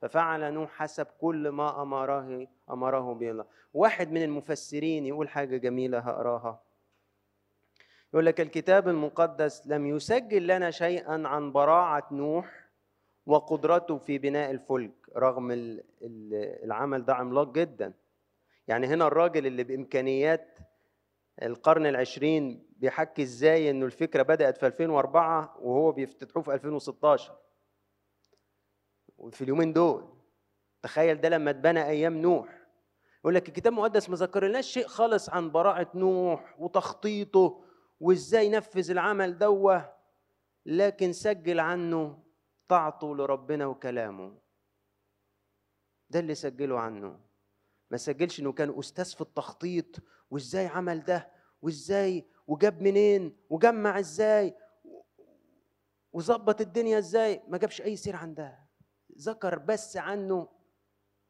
[0.00, 5.98] ففعل نوح حسب كل ما أمره أمره به الله واحد من المفسرين يقول حاجة جميلة
[5.98, 6.60] هقراها.
[8.12, 12.68] يقول لك الكتاب المقدس لم يسجل لنا شيئا عن براعة نوح
[13.26, 15.78] وقدرته في بناء الفلك رغم
[16.64, 17.92] العمل ده عملاق جدا.
[18.68, 20.58] يعني هنا الراجل اللي بإمكانيات
[21.42, 27.32] القرن العشرين بيحكي إزاي إنه الفكرة بدأت في 2004 وهو بيفتتحوه في 2016
[29.18, 30.14] وفي اليومين دول.
[30.82, 32.64] تخيل ده لما اتبنى أيام نوح.
[33.20, 37.64] يقول لك الكتاب المقدس ما ذكرلناش شيء خالص عن براعه نوح وتخطيطه
[38.00, 39.94] وإزاي نفذ العمل دوة
[40.66, 42.22] لكن سجل عنه
[42.68, 44.38] طاعته لربنا وكلامه.
[46.10, 47.20] ده اللي سجله عنه.
[47.90, 49.96] ما سجلش إنه كان أستاذ في التخطيط
[50.30, 51.30] وإزاي عمل ده
[51.62, 54.54] وإزاي وجاب منين وجمع إزاي
[56.12, 57.42] وظبط الدنيا إزاي.
[57.48, 58.63] ما جابش أي سير عن ده.
[59.18, 60.48] ذكر بس عنه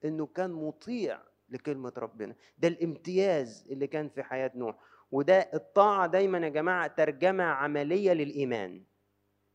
[0.05, 2.35] إنه كان مطيع لكلمة ربنا.
[2.59, 4.77] ده الامتياز اللي كان في حياة نوح.
[5.13, 8.85] وده الطاعة دايما يا جماعة ترجمة عملية للإيمان.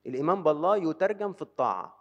[0.06, 2.00] الإيمان بالله يترجم في الطاعة.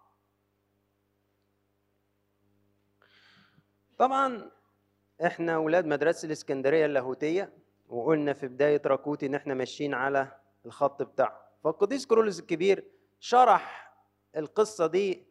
[3.99, 4.51] طبعا
[5.27, 7.53] إحنا أولاد مدرسة الإسكندرية اللاهوتية
[7.89, 12.85] وقلنا في بداية راكوتي إن إحنا ماشيين على الخط بتاعه فالقديس كرولوس الكبير
[13.21, 13.95] شرح
[14.37, 15.27] القصة دي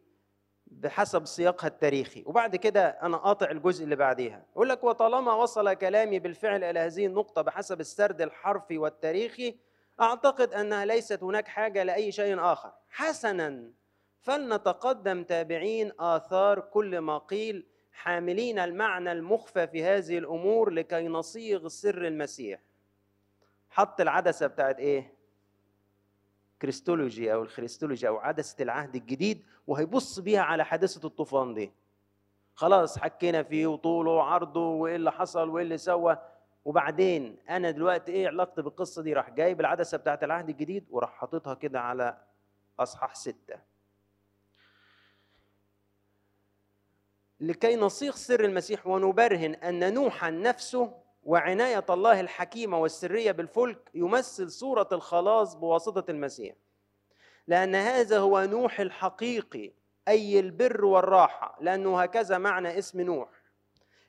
[0.70, 2.22] بحسب سياقها التاريخي.
[2.26, 4.44] وبعد كده أنا قاطع الجزء اللي بعديها.
[4.52, 9.56] يقول لك وطالما وصل كلامي بالفعل إلى هذه النقطة بحسب السرد الحرفي والتاريخي
[10.00, 12.72] أعتقد أنها ليست هناك حاجة لأي شيء آخر.
[12.88, 13.70] حسنا
[14.20, 22.06] فلنتقدم تابعين آثار كل ما قيل حاملين المعنى المخفى في هذه الأمور لكي نصيغ سر
[22.06, 22.60] المسيح.
[23.70, 25.17] حط العدسة بتاعت إيه؟
[26.62, 31.72] كريستولوجي أو الخريستولوجي أو عدسة العهد الجديد وهيبص بيها على حادثه الطوفان دي.
[32.54, 36.18] خلاص حكينا فيه وطوله وعرضه وإيه اللي حصل وإيه اللي سوى.
[36.64, 41.54] وبعدين أنا دلوقتي إيه علاقتي بالقصة دي؟ راح جايب العدسة بتاعت العهد الجديد وراح حاططها
[41.54, 42.18] كده على
[42.80, 43.58] أصحاح ستة.
[47.40, 54.88] لكي نصيغ سر المسيح ونبرهن أن نوحا نفسه وعناية الله الحكيمة والسرية بالفلك يمثل صورة
[54.92, 56.54] الخلاص بواسطة المسيح.
[57.46, 59.72] لأن هذا هو نوح الحقيقي
[60.08, 63.28] أي البر والراحة لأنه هكذا معنى اسم نوح.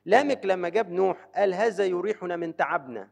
[0.04, 3.08] لامك لما جاب نوح قال هذا يريحنا من تعبنا.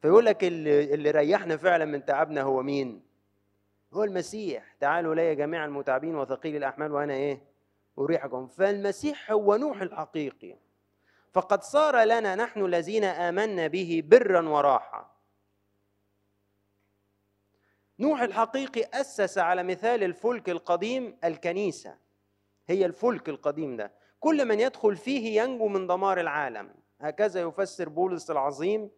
[0.00, 3.02] فيقول لك اللي, اللي ريحنا فعلا من تعبنا هو مين؟
[3.92, 4.74] هو المسيح.
[4.80, 7.42] تعالوا لي جميع المتعبين وثقيل الأحمال وأنا إيه؟
[7.98, 8.46] أريحكم.
[8.46, 10.56] فالمسيح هو نوح الحقيقي.
[11.32, 15.12] فقد صار لنا نحن الذين آمنا به برا وراحه
[17.98, 21.96] نوح الحقيقي أسس على مثال الفلك القديم الكنيسة.
[22.66, 23.92] هي الفلك القديم ده.
[24.20, 26.74] كل من يدخل فيه ينجو من دمار العالم.
[27.00, 28.90] هكذا يفسر بولس العظيم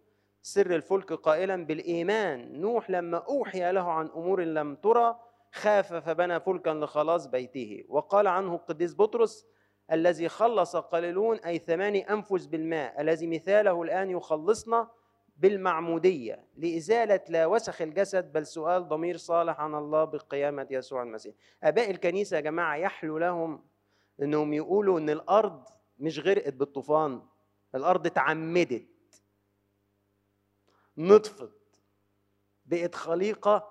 [0.43, 2.61] سر الفلك قائلا بالإيمان.
[2.61, 5.20] نوح لما أوحي له عن أمور لم ترى
[5.53, 7.85] خاف فبنى فلكا لخلاص بيته.
[7.89, 9.47] وقال عنه القديس بطرس
[9.93, 14.89] الذي خلص قليلون أي ثماني أنفس بالماء الذي مثاله الآن يخلصنا
[15.37, 16.45] بالمعمودية.
[16.57, 21.35] لإزالة لا وسخ الجسد بل سؤال ضمير صالح عن الله بقيامة يسوع المسيح.
[21.62, 23.64] أباء الكنيسة يا جماعة يحلو لهم
[24.22, 25.64] إنهم يقولوا إن الأرض
[25.99, 27.22] مش غرقت بالطوفان
[27.74, 28.87] الأرض اتعمدت
[30.99, 31.53] نطفت
[32.66, 33.70] بقت خليقة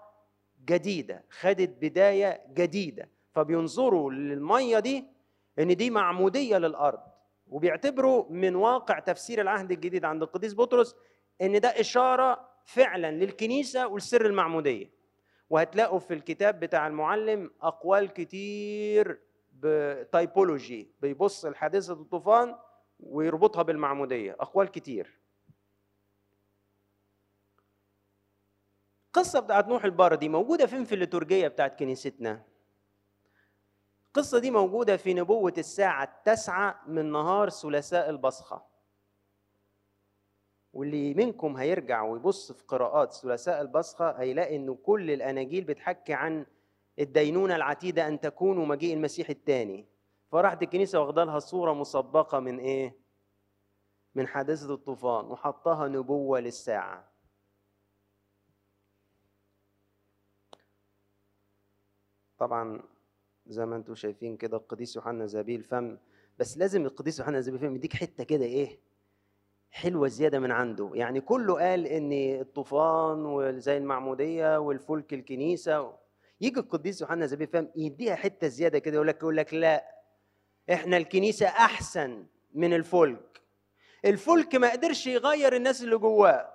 [0.66, 3.10] جديدة خدت بداية جديدة.
[3.32, 5.13] فبينظروا للمية دي
[5.60, 7.00] إن دي معمودية للأرض.
[7.48, 10.96] وبيعتبروا من واقع تفسير العهد الجديد عند القديس بطرس
[11.42, 14.92] إن ده إشارة فعلا للكنيسة ولسر المعمودية.
[15.50, 19.20] وهتلاقوا في الكتاب بتاع المعلم أقوال كتير
[19.54, 22.56] بتايبولوجي بيبص لحادثه الطوفان
[23.00, 24.32] ويربطها بالمعمودية.
[24.40, 25.20] أقوال كتير.
[29.08, 32.53] القصة بتاعت نوح البار دي موجودة فين في الليتورجية بتاعت كنيستنا؟
[34.16, 38.66] القصة دي موجودة في نبوة الساعة التاسعة من نهار ثلاثاء البصخة.
[40.74, 46.46] واللي منكم هيرجع ويبص في قراءات ثلاثاء البصخة هيلاقي إنه كل الأناجيل بتحكي عن
[47.00, 49.86] الدينونة العتيدة أن تكون ومجيء المسيح الثاني
[50.32, 52.96] فراحت الكنيسة واخدة لها صورة مسبقة من إيه؟
[54.16, 57.12] من حادثة الطوفان وحطها نبوة للساعة.
[62.38, 62.93] طبعا
[63.48, 65.98] زي ما أنتم شايفين كده القديس يوحنا زبيل فم
[66.40, 68.80] بس لازم القديس يوحنا زبيل فم يديك حتة كده إيه؟
[69.72, 70.92] حلوة زيادة من عنده.
[70.94, 75.94] يعني كله قال إن الطوفان وزي المعمودية والفلك الكنيسة
[76.42, 79.84] يجي القديس يوحنا زبيل فم يديها حتة زيادة كده يقول لك يقول لك لا
[80.74, 83.42] إحنا الكنيسة أحسن من الفلك.
[84.06, 86.54] الفلك ما قدرش يغير الناس اللي جواه.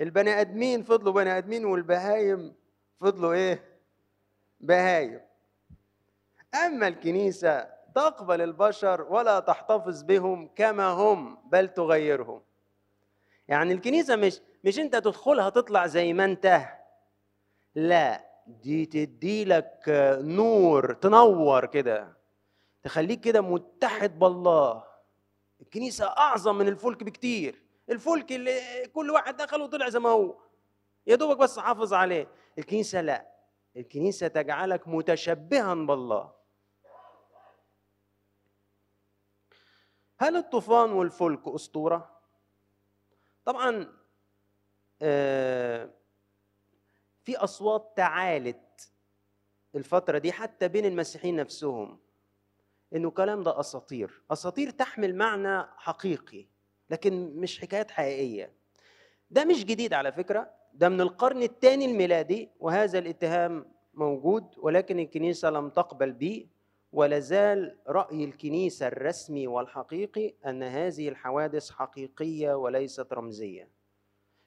[0.00, 2.54] البني آدمين فضلوا بني آدمين والبهايم
[2.96, 3.64] فضلوا إيه؟
[4.60, 5.20] بهايم.
[6.54, 12.42] أما الكنيسة تقبل البشر ولا تحتفظ بهم كما هم بل تغيرهم.
[13.48, 16.62] يعني الكنيسة مش مش أنت تدخلها تطلع زي ما أنت.
[17.74, 19.82] لا دي تدي لك
[20.20, 22.16] نور تنور كده
[22.82, 24.84] تخليك كده متحد بالله.
[25.60, 27.62] الكنيسة أعظم من الفلك بكتير.
[27.90, 28.60] الفلك اللي
[28.94, 30.34] كل واحد دخل وطلع زي ما هو.
[31.06, 32.28] يا دوبك بس حافظ عليه.
[32.58, 33.28] الكنيسة لا.
[33.76, 36.37] الكنيسة تجعلك متشبها بالله.
[40.18, 42.10] هل الطوفان والفلك أسطورة؟
[43.44, 43.92] طبعا
[45.02, 45.90] آه،
[47.24, 48.90] في أصوات تعالت
[49.74, 51.98] الفترة دي حتى بين المسيحيين نفسهم
[52.94, 54.22] إنه الكلام ده أساطير.
[54.30, 56.46] أساطير تحمل معنى حقيقي
[56.90, 58.52] لكن مش حكايات حقيقية.
[59.30, 65.50] ده مش جديد على فكرة ده من القرن الثاني الميلادي وهذا الاتهام موجود ولكن الكنيسة
[65.50, 66.46] لم تقبل به
[66.92, 73.68] ولا زال رأي الكنيسة الرسمي والحقيقي أن هذه الحوادث حقيقية وليست رمزية.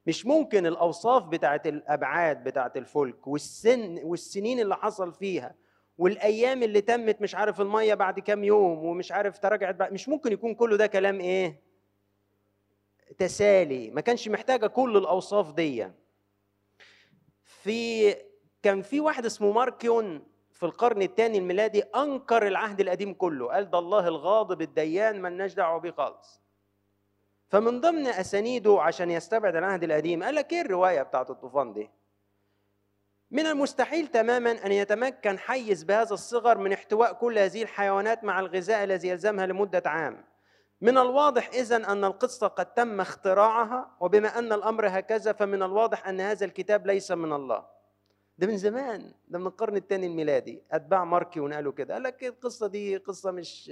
[0.08, 5.56] مش ممكن الأوصاف بتاعه الأبعاد بتاعه الفلك والسن والسنين اللي حصل فيها
[5.98, 10.32] والأيام اللي تمت مش عارف المية بعد كام يوم ومش عارف تراجعت بعد مش ممكن
[10.32, 11.62] يكون كله ده كلام إيه؟
[13.18, 13.90] تسالي.
[13.90, 15.88] ما كانش محتاجة كل الأوصاف دي.
[17.44, 18.16] في
[18.64, 20.24] كان في واحد اسمه ماركيون
[20.62, 23.48] في القرن الثاني الميلادي أنكر العهد القديم كله.
[23.48, 26.42] قال ده الله الغاضب الديان ملناش دعوة بيه خالص.
[27.50, 31.90] فمن ضمن أسانيده عشان يستبعد العهد القديم قال لك إيه الرواية بتاعت الطوفان دي؟
[33.32, 38.84] من المستحيل تماما أن يتمكن حيز بهذا الصغر من احتواء كل هذه الحيوانات مع الغذاء
[38.84, 40.26] الذي يلزمها لمدة عام.
[40.82, 46.22] من الواضح اذا أن القصة قد تم اختراعها وبما أن الأمر هكذا فمن الواضح أن
[46.22, 47.81] هذا الكتاب ليس من الله.
[48.42, 50.64] ده من زمان ده من القرن الثاني الميلادي.
[50.72, 51.94] أتباع ماركيون قالوا كده.
[51.94, 53.72] قال لك القصة دي قصة مش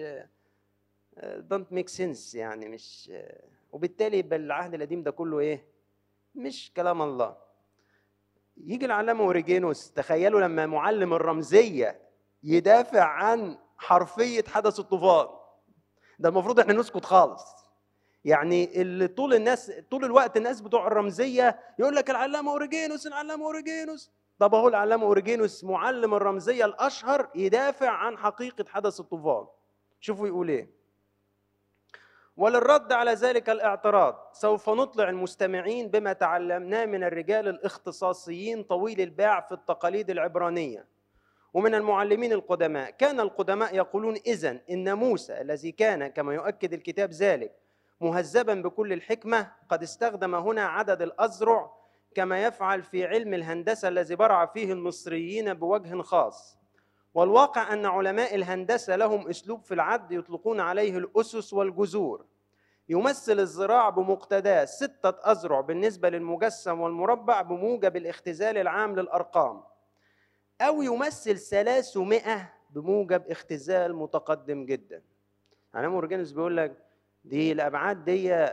[1.23, 3.11] don't make sense يعني مش
[3.71, 5.65] وبالتالي يبقى العهد القديم ده كله إيه؟
[6.35, 7.37] مش كلام الله.
[8.57, 11.99] يجي العلامة أوريجينوس تخيلوا لما معلم الرمزية
[12.43, 15.27] يدافع عن حرفية حدث الطوفان.
[16.19, 17.43] ده المفروض إحنا نسكت خالص.
[18.25, 24.11] يعني اللي طول الناس طول الوقت الناس بتوع الرمزية يقول لك العلامة أوريجينوس العلامة أوريجينوس.
[24.39, 29.47] طب أهو العلامه أوريجينوس معلم الرمزية الأشهر يدافع عن حقيقة حدث الطوفان.
[29.99, 30.69] شوفوا يقول إيه.
[32.37, 39.51] وللرد على ذلك الاعتراض سوف نطلع المستمعين بما تعلمناه من الرجال الاختصاصيين طويل الباع في
[39.51, 40.85] التقاليد العبرانية.
[41.53, 47.55] ومن المعلمين القدماء كان القدماء يقولون اذا إن موسى الذي كان كما يؤكد الكتاب ذلك
[48.01, 51.78] مهذبا بكل الحكمة قد استخدم هنا عدد الأزرع
[52.15, 56.57] كما يفعل في علم الهندسة الذي برع فيه المصريين بوجه خاص.
[57.13, 62.25] والواقع أن علماء الهندسة لهم أسلوب في العد يطلقون عليه الأسس والجذور.
[62.89, 69.63] يمثل الزراع بمقتضاه ستة أذرع بالنسبة للمجسم والمربع بموجب الاختزال العام للأرقام.
[70.61, 75.03] أو يمثل 300 بموجب اختزال متقدم جدا.
[75.73, 76.77] يعني مورجانوس بيقول لك
[77.23, 78.47] دي الأبعاد دي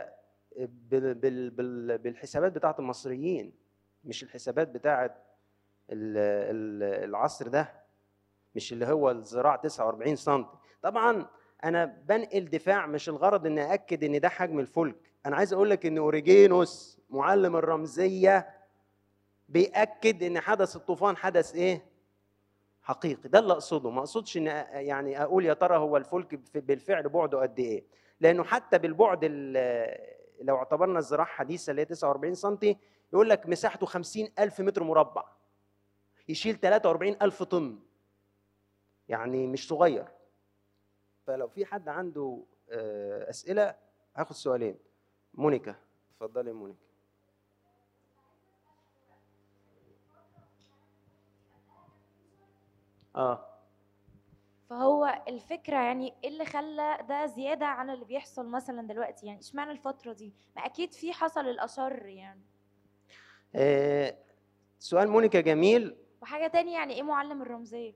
[0.57, 3.53] بالحسابات بتاعت المصريين
[4.03, 5.23] مش الحسابات بتاعت
[5.89, 7.73] العصر ده
[8.55, 10.45] مش اللي هو الزراع 49 سم
[10.81, 11.25] طبعا
[11.63, 14.95] أنا بنقل دفاع مش الغرض ان اكد إن ده حجم الفلك.
[15.25, 18.49] أنا عايز أقول لك إن أوريجينوس معلم الرمزية
[19.49, 21.85] بيأكد إن حدث الطوفان حدث إيه؟
[22.81, 23.29] حقيقي.
[23.29, 23.89] ده اللي أقصده.
[23.89, 27.83] ما أقصدش إن يعني أقول يا ترى هو الفلك بالفعل بعده قد إيه.
[28.19, 29.19] لأنه حتى بالبعد
[30.41, 32.57] لو اعتبرنا الزراعة حديثة اللي هي 49 سم
[33.13, 35.23] يقول لك مساحته 50 ألف متر مربع
[36.29, 37.79] يشيل 43 ألف طن.
[39.09, 40.07] يعني مش صغير.
[41.27, 43.75] فلو في حد عنده آه، أسئلة
[44.15, 44.77] هاخد سؤالين.
[45.33, 45.75] مونيكا.
[46.11, 46.79] اتفضلي مونيكا.
[53.15, 53.56] آه.
[54.69, 59.71] فهو الفكرة يعني إيه اللي خلى ده زيادة عن اللي بيحصل مثلا دلوقتي؟ يعني إشمعنى
[59.71, 62.41] الفترة دي؟ ما أكيد في حصل الأشر يعني.
[63.55, 64.15] آه
[64.79, 65.95] سؤال مونيكا جميل.
[66.21, 67.93] وحاجة تانية يعني إيه معلم الرمزية؟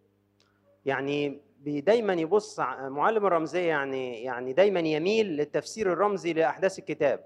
[0.86, 7.26] يعني دايما يبص معلم الرمزية يعني يعني دايما يميل للتفسير الرمزي لأحداث الكتاب.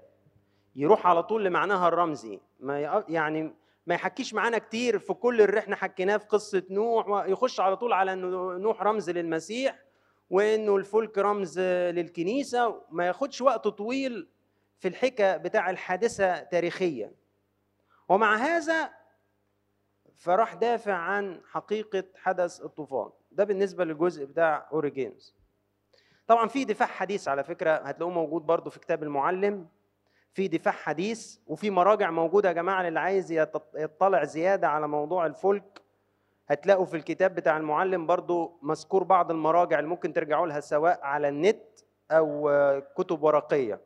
[0.76, 2.40] يروح على طول لمعناها الرمزي.
[2.60, 3.54] ما يعني
[3.86, 7.92] ما يحكيش معانا كتير في كل اللي إحنا حكيناه في قصة نوح يخش على طول
[7.92, 9.78] على إنه نوح رمز للمسيح
[10.30, 14.28] وإنه الفلك رمز للكنيسة ما ياخدش وقت طويل
[14.78, 17.12] في الحكى بتاع الحادثة تاريخيا.
[18.08, 18.90] ومع هذا
[20.16, 23.10] فراح دافع عن حقيقة حدث الطوفان.
[23.32, 25.34] ده بالنسبة للجزء بتاع أوريجينز.
[26.26, 29.68] طبعا في دفاع حديث على فكرة هتلاقوه موجود برضو في كتاب المعلم.
[30.36, 33.32] في دفاع حديث وفي مراجع موجودة يا جماعة للي عايز
[33.74, 35.82] يطلع زيادة على موضوع الفلك.
[36.48, 41.28] هتلاقوا في الكتاب بتاع المعلم برضو مذكور بعض المراجع اللي ممكن ترجعوا لها سواء على
[41.28, 41.62] النت
[42.10, 42.50] أو
[42.96, 43.80] كتب ورقية.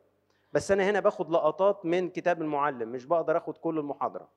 [0.53, 4.27] بس أنا هنا باخد لقطات من كتاب المعلم مش بقدر آخد كل المحاضرة.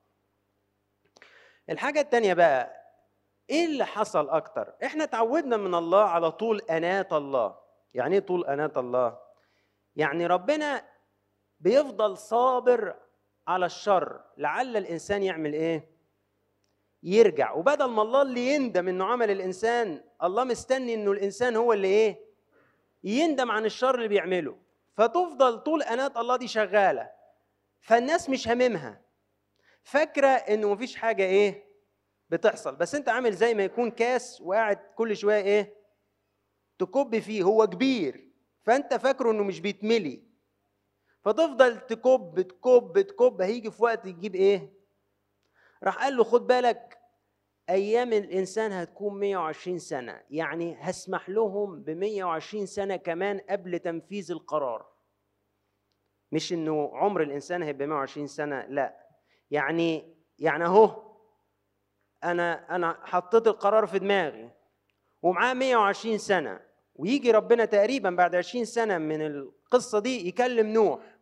[1.69, 2.71] الحاجة الثانية بقى
[3.49, 7.55] إيه اللي حصل أكتر؟ إحنا اتعودنا من الله على طول أنات الله.
[7.93, 9.17] يعني إيه طول أنات الله؟
[9.95, 10.94] يعني ربنا
[11.59, 12.95] بيفضل صابر
[13.47, 14.21] على الشر.
[14.37, 15.89] لعل الإنسان يعمل إيه؟
[17.03, 17.51] يرجع.
[17.51, 22.19] وبدل ما الله اللي يندم إنه عمل الإنسان الله مستني إنه الإنسان هو اللي إيه؟
[23.03, 24.57] يندم عن الشر اللي بيعمله.
[24.97, 27.11] فتفضل طول انات الله دي شغالة.
[27.81, 29.01] فالناس مش هاممها
[29.83, 31.65] فاكرة إنه مفيش حاجة إيه؟
[32.29, 32.75] بتحصل.
[32.75, 35.75] بس أنت عامل زي ما يكون كاس وقاعد كل شوية إيه؟
[36.79, 37.43] تكب فيه.
[37.43, 38.29] هو كبير.
[38.63, 40.23] فأنت فاكره إنه مش بيتملي.
[41.25, 43.41] فتفضل تكب تكب تكب.
[43.41, 44.73] هيجي في وقت يجيب إيه؟
[45.83, 46.99] راح قال له خد بالك
[47.69, 50.21] أيام الإنسان هتكون 120 سنة.
[50.29, 54.85] يعني هسمح لهم ب 120 سنة كمان قبل تنفيذ القرار.
[56.31, 59.07] مش إنه عمر الإنسان هيبقى 120 سنة لا.
[59.51, 61.03] يعني يعني أهو
[62.23, 64.51] أنا أنا حطيت القرار في دماغي.
[65.21, 66.59] ومعاه 120 سنة.
[66.95, 71.14] ويجي ربنا تقريبا بعد 20 سنة من القصة دي يكلم نوح.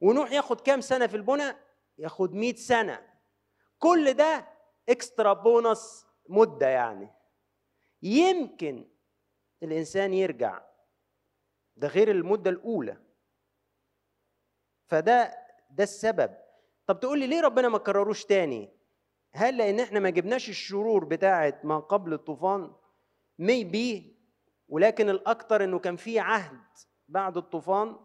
[0.00, 1.56] ونوح ياخد كام سنة في البنى
[1.98, 3.06] ياخد 100 سنة.
[3.78, 4.48] كل ده
[4.88, 7.10] اكسترا بونص مدة يعني.
[8.02, 8.88] يمكن
[9.62, 10.62] الإنسان يرجع.
[11.76, 12.96] ده غير المدة الأولى.
[14.86, 15.34] فده
[15.70, 16.36] ده السبب.
[16.86, 18.78] طب تقول لي ليه ربنا ما كرروش تاني؟
[19.32, 22.72] هل لأن إحنا ما جبناش الشرور بتاعه ما قبل الطوفان؟
[23.38, 24.18] ميبي
[24.68, 26.60] ولكن الاكثر إنه كان في عهد
[27.08, 27.96] بعد الطوفان.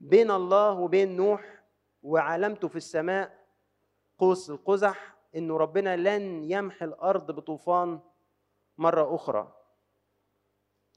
[0.00, 1.62] بين الله وبين نوح
[2.02, 3.46] وعلامته في السماء
[4.18, 8.00] قوس القزح انه ربنا لن يمحي الأرض بطوفان
[8.78, 9.52] مرة أخرى.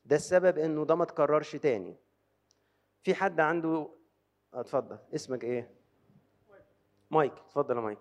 [0.06, 1.98] ده السبب إنه ده ما تكررش تاني.
[3.04, 3.90] في حد عنده
[4.54, 4.98] اتفضل.
[5.16, 5.72] اسمك إيه؟
[7.12, 7.34] مايك.
[7.34, 8.00] اتفضل يا مايك.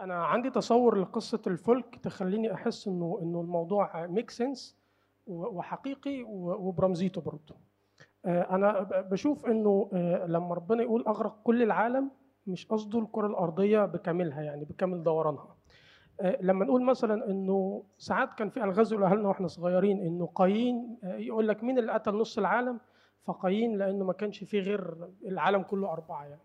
[0.00, 4.76] أنا عندي تصور لقصة الفلك تخليني أحس إنه إنه الموضوع make sense
[5.26, 7.56] وحقيقي وبرمزيته برضه.
[8.26, 12.10] أنا ب- بشوف إنه آه، لما ربنا يقول أغرق كل العالم
[12.46, 15.56] مش قصده الكرة الأرضية بكاملها يعني بكامل دورانها.
[16.20, 21.16] آه، لما نقول مثلا إنه ساعات كان في الغاز لأهلنا وإحنا صغيرين إنه قايين آه،
[21.16, 22.80] يقول لك مين اللي قتل نص العالم؟
[23.24, 24.94] فقايين لأنه ما كانش فيه غير
[25.26, 26.40] العالم كله أربعة يعني.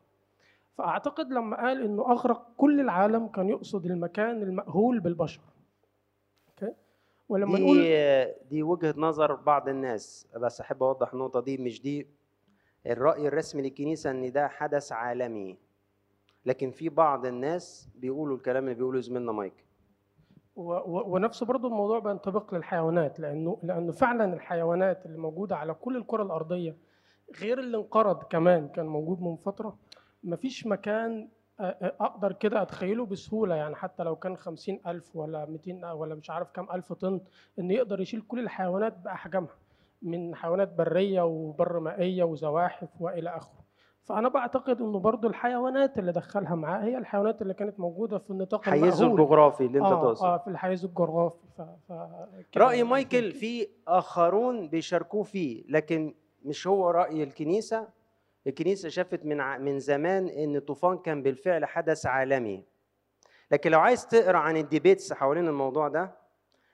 [0.78, 5.42] فأعتقد لما قال إنه أغرق كل العالم كان يقصد المكان المأهول بالبشر.
[7.32, 12.08] ولما نقول دي دي وجهة نظر بعض الناس بس أحب أوضح النقطة دي مش دي.
[12.88, 15.58] الرأي الرسمي للكنيسة إن ده حدث عالمي
[16.46, 19.66] لكن في بعض الناس بيقولوا الكلام اللي بيقوله زميلنا مايك.
[20.56, 25.98] و- و- ونفس برضو الموضوع بينطبق للحيوانات لأنه لأنه فعلا الحيوانات اللي موجودة على كل
[25.98, 26.76] الكرة الأرضية
[27.40, 29.78] غير اللي انقرض كمان كان موجود من فترة
[30.24, 31.30] مفيش مكان
[31.82, 36.52] أقدر كده أتخيله بسهولة يعني حتى لو كان خمسين ألف ولا 200 ولا مش عارف
[36.52, 37.22] كام ألف طن
[37.60, 39.56] انه يقدر يشيل كل الحيوانات بأحجامها
[40.02, 43.62] من حيوانات برية وبر مائية وزواحف وإلى آخره
[44.04, 48.64] فأنا بعتقد إنه برضو الحيوانات اللي دخلها معاه هي الحيوانات اللي كانت موجودة في النطاق
[48.70, 49.22] حيزه المأهول.
[49.22, 51.62] الجغرافي اللي أنت آه تقصد آه في الحيز الجغرافي ف...
[51.62, 51.92] ف...
[52.58, 52.90] رأي يعني.
[52.90, 56.14] مايكل في آخرون بيشاركوه فيه لكن
[56.46, 57.88] مش هو رأي الكنيسة
[58.48, 62.64] الكنيسة شافت من من زمان إن الطوفان كان بالفعل حدث عالمي
[63.52, 66.12] لكن لو عايز تقرأ عن الديبيتس حوالين الموضوع ده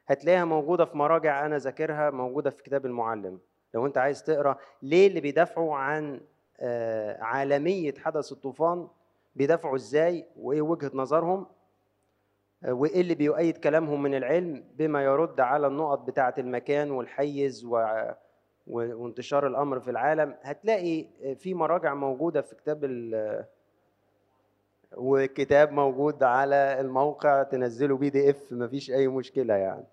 [0.07, 3.39] هتلاقيها موجودة في مراجع أنا ذاكرها موجودة في كتاب المعلم
[3.73, 6.21] لو أنت عايز تقرأ ليه اللي بيدافعوا عن
[6.59, 8.87] آه، عالمية حدث الطوفان
[9.35, 11.45] بيدافعوا إزاي وإيه وجهة نظرهم
[12.67, 17.65] وإيه اللي بيؤيد كلامهم من العلم بما يرد على النقط بتاعة المكان والحيز.
[17.65, 18.11] و-
[18.67, 21.05] وانتشار الأمر في العالم هتلاقي
[21.35, 22.83] في مراجع موجودة في كتاب.
[24.97, 29.83] وكتاب موجود على الموقع تنزله بي دي اف مفيش أي مشكلة يعني